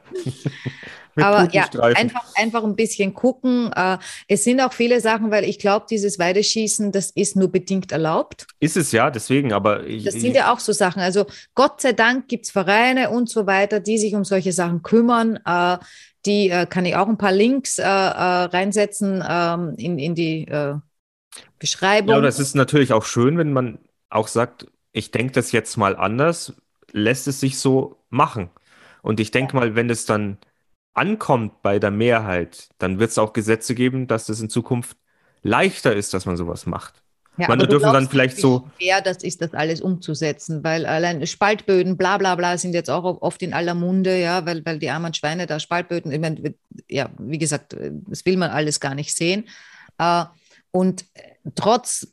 [1.24, 3.72] Aber ja, einfach, einfach ein bisschen gucken.
[3.76, 3.98] Äh,
[4.28, 8.48] es sind auch viele Sachen, weil ich glaube, dieses Weideschießen, das ist nur bedingt erlaubt.
[8.60, 11.02] Ist es ja, deswegen, aber ich, Das sind ja auch so Sachen.
[11.02, 14.84] Also Gott sei Dank gibt es Vereine und so weiter, die sich um solche Sachen
[14.84, 15.40] kümmern.
[15.46, 15.78] Äh,
[16.26, 20.48] die äh, kann ich auch ein paar Links reinsetzen ähm, in, in die
[21.60, 22.16] Beschreibung.
[22.16, 25.96] Ja, das ist natürlich auch schön, wenn man auch sagt, ich denke das jetzt mal
[25.96, 26.54] anders,
[26.92, 28.50] lässt es sich so machen.
[29.02, 30.38] Und ich denke mal, wenn es dann
[30.98, 34.98] ankommt bei der Mehrheit, dann wird es auch Gesetze geben, dass es in Zukunft
[35.44, 37.02] leichter ist, dass man sowas macht.
[37.38, 41.26] Ja, Man du dürfen dann vielleicht so- schwer das ist, das alles umzusetzen, weil allein
[41.28, 44.90] Spaltböden, bla bla bla, sind jetzt auch oft in aller Munde, ja, weil, weil die
[44.90, 46.56] armen Schweine da Spaltböden, ich meine,
[46.90, 47.78] ja, wie gesagt,
[48.08, 49.48] das will man alles gar nicht sehen.
[50.00, 50.24] Äh,
[50.72, 51.06] Und
[51.56, 52.08] trotz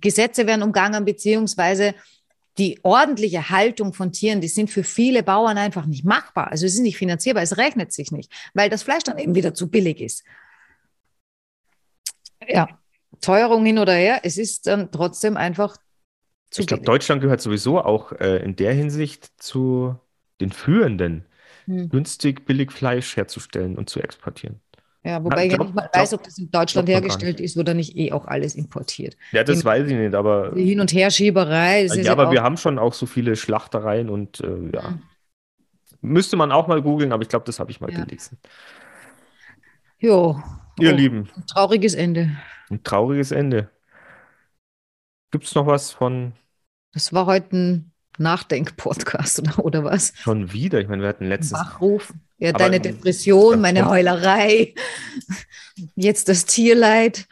[0.00, 1.94] Gesetze werden umgangen, beziehungsweise
[2.60, 6.48] die ordentliche Haltung von Tieren, die sind für viele Bauern einfach nicht machbar.
[6.50, 9.54] Also es ist nicht finanzierbar, es rechnet sich nicht, weil das Fleisch dann eben wieder
[9.54, 10.24] zu billig ist.
[12.46, 12.68] Ja,
[13.22, 15.78] Teuerung hin oder her, es ist dann trotzdem einfach
[16.50, 16.84] zu Ich glaube.
[16.84, 19.96] Deutschland gehört sowieso auch äh, in der Hinsicht zu
[20.40, 21.24] den Führenden,
[21.66, 21.88] Hm.
[21.88, 24.60] günstig billig Fleisch herzustellen und zu exportieren.
[25.02, 27.72] Ja, wobei Ja, ich glaub- nicht mal weiß, ob das in Deutschland hergestellt ist oder
[27.72, 29.16] nicht eh auch alles importiert.
[29.32, 32.32] Ja, das Im- weiß ich nicht, aber Die Hin- und Herschieberei, ist ja, aber auch,
[32.32, 34.98] wir haben schon auch so viele Schlachtereien und äh, ja.
[36.02, 38.04] Müsste man auch mal googeln, aber ich glaube, das habe ich mal Ja.
[38.04, 38.38] gelesen.
[39.98, 40.42] jo,
[40.78, 42.30] Ihr oh, Lieben, ein trauriges Ende.
[42.70, 43.70] ein trauriges Ende.
[45.30, 46.32] Gibt es noch was von
[46.92, 50.12] Das war heute ein Nachdenk-Podcast oder, oder was?
[50.16, 50.80] schon wieder?
[50.80, 51.60] Ich meine, wir hatten letztens.
[51.60, 52.12] Wachruf.
[52.40, 53.88] Ja, Aber- deine Depression, meine.
[53.88, 54.74] Heulerei,
[55.94, 57.26] jetzt das Tierleid.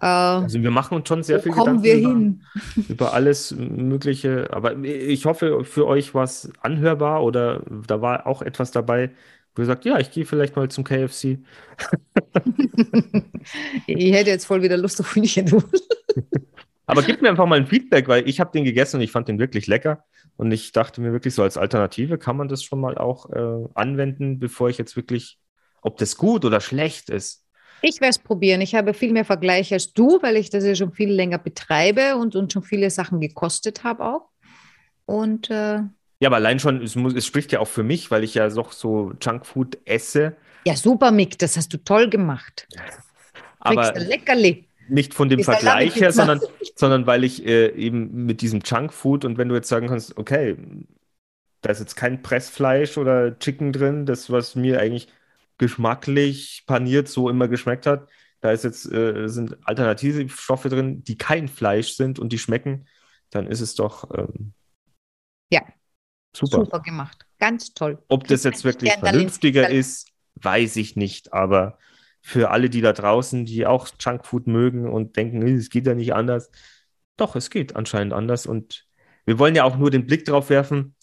[0.00, 2.42] Äh, Also wir machen uns schon sehr wo viel kommen Gedanken wir über, hin?
[2.88, 4.48] über alles Mögliche.
[4.52, 9.10] Aber ich hoffe, für euch war es anhörbar oder da war auch etwas dabei,
[9.54, 11.38] wo ihr sagt, ja, ich gehe vielleicht mal zum KFC.
[13.86, 15.46] Ich hätte jetzt voll wieder Lust auf Hühnchen.
[16.86, 19.28] Aber gebt mir einfach mal ein Feedback, weil ich habe den gegessen und ich fand
[19.28, 20.04] den wirklich lecker.
[20.36, 23.68] Und ich dachte mir wirklich so als Alternative kann man das schon mal auch äh,
[23.74, 25.38] anwenden, bevor ich jetzt wirklich,
[25.80, 27.44] ob das gut oder schlecht ist.
[27.82, 28.60] Ich werde es probieren.
[28.60, 32.16] Ich habe viel mehr Vergleich als du, weil ich das ja schon viel länger betreibe
[32.16, 34.28] und, und schon viele Sachen gekostet habe auch.
[35.04, 35.80] Und äh,
[36.20, 38.48] Ja, aber allein schon, es, muss, es spricht ja auch für mich, weil ich ja
[38.48, 42.68] doch so Junkfood esse, ja, super, Mick, das hast du toll gemacht.
[43.58, 44.68] aber Kriegst Leckerli.
[44.92, 46.40] Nicht von dem Die Vergleich her, sondern,
[46.76, 50.56] sondern weil ich äh, eben mit diesem Junkfood und wenn du jetzt sagen kannst, okay,
[51.62, 55.08] da ist jetzt kein Pressfleisch oder Chicken drin, das, was mir eigentlich
[55.58, 58.08] geschmacklich paniert so immer geschmeckt hat,
[58.40, 62.86] da ist jetzt, äh, sind alternative Stoffe drin, die kein Fleisch sind und die schmecken,
[63.30, 64.52] dann ist es doch ähm,
[65.50, 65.62] Ja.
[66.36, 66.58] super.
[66.64, 67.26] Super gemacht.
[67.38, 68.02] Ganz toll.
[68.08, 71.32] Ob das jetzt wirklich vernünftiger ist, weiß ich nicht.
[71.32, 71.78] Aber
[72.22, 75.94] für alle, die da draußen, die auch Junkfood mögen und denken, "Nee, es geht ja
[75.94, 76.50] nicht anders,
[77.16, 78.46] doch, es geht anscheinend anders.
[78.46, 78.86] Und
[79.26, 80.94] wir wollen ja auch nur den Blick drauf werfen,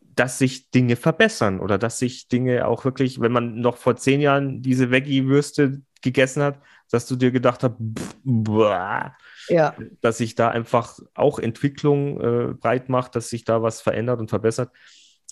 [0.00, 4.20] dass sich Dinge verbessern oder dass sich Dinge auch wirklich, wenn man noch vor zehn
[4.20, 6.60] Jahren diese Veggie-Würste gegessen hat,
[6.90, 7.74] dass du dir gedacht hast,
[8.22, 9.16] boah,
[9.48, 9.74] Ja.
[10.02, 14.28] dass sich da einfach auch Entwicklung äh, breit macht, dass sich da was verändert und
[14.28, 14.70] verbessert.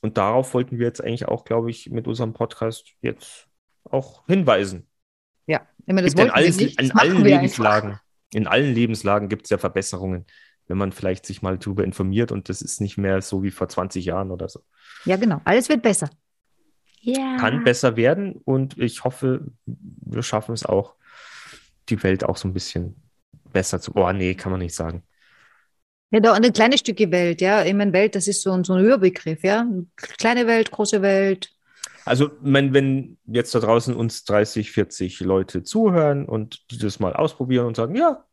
[0.03, 3.47] Und darauf wollten wir jetzt eigentlich auch, glaube ich, mit unserem Podcast jetzt
[3.91, 4.87] auch hinweisen.
[5.47, 5.67] Ja.
[5.87, 7.99] Meine, das Gibt in allen, nicht, das in allen Lebenslagen,
[8.33, 10.27] in allen Lebenslagen gibt es ja Verbesserungen,
[10.69, 13.69] wenn man vielleicht sich mal darüber informiert und das ist nicht mehr so wie vor
[13.69, 14.61] 20 Jahren oder so.
[14.61, 15.07] einfach.
[15.07, 15.41] Ja, genau.
[15.45, 16.09] Alles wird besser.
[17.01, 17.37] Ja.
[17.39, 20.95] Kann besser werden und ich hoffe, wir schaffen es auch,
[21.89, 22.95] die Welt auch so ein bisschen
[23.53, 23.93] besser zu.
[23.97, 25.03] Oh, nee, kann man nicht sagen.
[26.13, 27.65] Ja, da eine kleine Stücke Welt, ja.
[27.65, 29.67] Ich meine, Welt, das ist so, ein- so ein Überbegriff, ja.
[29.97, 31.51] Kleine Welt, große Welt.
[32.05, 37.15] Also, wenn, wenn jetzt da draußen uns 30, 40 Leute zuhören und die das mal
[37.15, 38.25] ausprobieren und sagen, ja,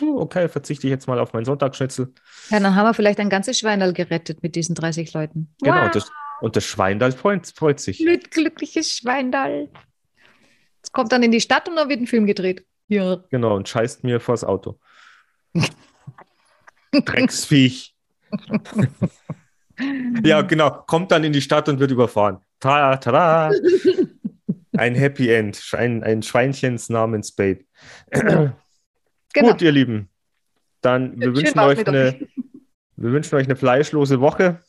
[0.00, 2.12] okay, verzichte ich jetzt mal auf meinen Sonntagsschnitzel.
[2.50, 5.54] Ja, dann haben wir vielleicht ein ganzes Schweinerl gerettet mit diesen 30 Leuten.
[5.60, 6.10] Genau, und das,
[6.40, 7.98] und das Schweindal freut, freut sich.
[7.98, 9.68] Glück, glückliches Schweindal.
[10.82, 12.64] Es kommt dann in die Stadt und dann wird ein Film gedreht.
[12.88, 13.22] Ja.
[13.30, 14.78] Genau, und scheißt mir vors Auto.
[16.92, 17.94] Drecksviech.
[20.24, 20.70] ja, genau.
[20.86, 22.38] Kommt dann in die Stadt und wird überfahren.
[22.60, 23.50] Tada, tada.
[24.76, 25.60] Ein Happy End.
[25.72, 27.64] Ein, ein Schweinchens namens Spade.
[28.10, 28.52] Genau.
[29.34, 30.08] Gut, ihr Lieben.
[30.80, 32.28] Dann wir wünschen, euch eine,
[32.96, 34.62] wir wünschen euch eine fleischlose Woche.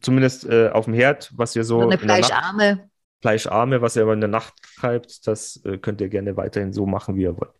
[0.00, 2.90] Zumindest äh, auf dem Herd, was ihr so So eine Nacht, Fleischarme.
[3.20, 6.86] Fleischarme, was ihr aber in der Nacht treibt, das äh, könnt ihr gerne weiterhin so
[6.86, 7.54] machen, wie ihr wollt.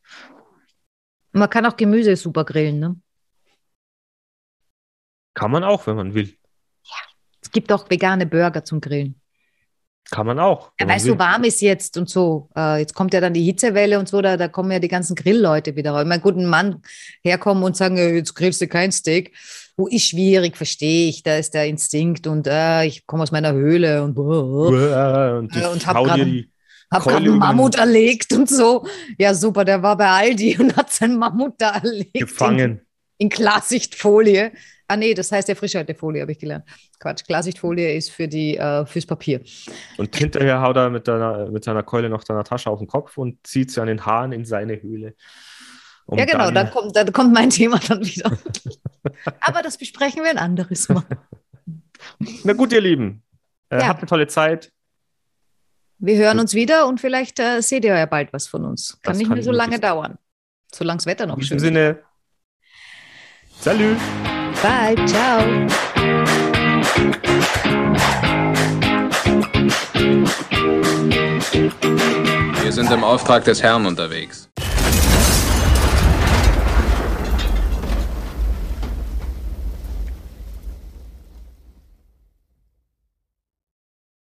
[1.33, 3.01] Man kann auch Gemüse super grillen, ne?
[5.35, 6.37] Kann man auch, wenn man will.
[7.43, 9.21] Es gibt auch vegane Burger zum Grillen.
[10.11, 10.71] Kann man auch.
[10.81, 12.49] Ja, weil es so warm ist jetzt und so.
[12.57, 15.17] Äh, jetzt kommt ja dann die Hitzewelle und so, da, da kommen ja die ganzen
[15.17, 16.03] Grillleute wieder raus.
[16.03, 16.83] Ich meine, guten Mann
[17.23, 19.35] herkommen und sagen, äh, jetzt grillst du kein Steak.
[19.77, 21.23] Wo ist schwierig, verstehe ich.
[21.23, 25.67] Da ist der Instinkt und äh, ich komme aus meiner Höhle und, Uah, Und, ich
[25.67, 26.51] und hab hau dir grad- die,
[26.91, 28.87] hab gerade einen Mammut erlegt und so.
[29.19, 32.15] Ja, super, der war bei Aldi und hat seinen Mammut da erlegt.
[32.15, 32.81] gefangen.
[33.19, 34.53] In, in Klarsichtfolie.
[34.89, 36.65] Ah, nee, das heißt ja Frischhaltefolie, habe ich gelernt.
[37.01, 39.41] Quatsch, Klarsichtfolie ist für die, äh, fürs Papier.
[39.99, 43.19] Und hinterher haut er mit, deiner, mit seiner Keule noch deiner Tasche auf den Kopf
[43.19, 45.15] und zieht sie an den Haaren in seine Höhle.
[46.07, 48.31] Um ja, genau, dann, dann, kommt, dann kommt mein Thema dann wieder.
[49.41, 51.03] Aber das besprechen wir ein anderes Mal.
[52.45, 53.25] Na gut, ihr Lieben.
[53.71, 53.89] Äh, Ja.
[53.89, 54.71] Habt eine tolle Zeit.
[55.99, 59.01] Wir hören uns wieder und vielleicht äh, seht ihr ja bald was von uns.
[59.03, 60.17] Kann Das nicht kann mehr so lange dauern.
[60.73, 61.75] Solange das Wetter noch In schön diesem ist.
[61.75, 61.99] Sinne.
[63.67, 63.99] Salut.
[64.63, 65.41] Bye, ciao.
[72.63, 74.46] Wir sind im Auftrag des Herrn unterwegs.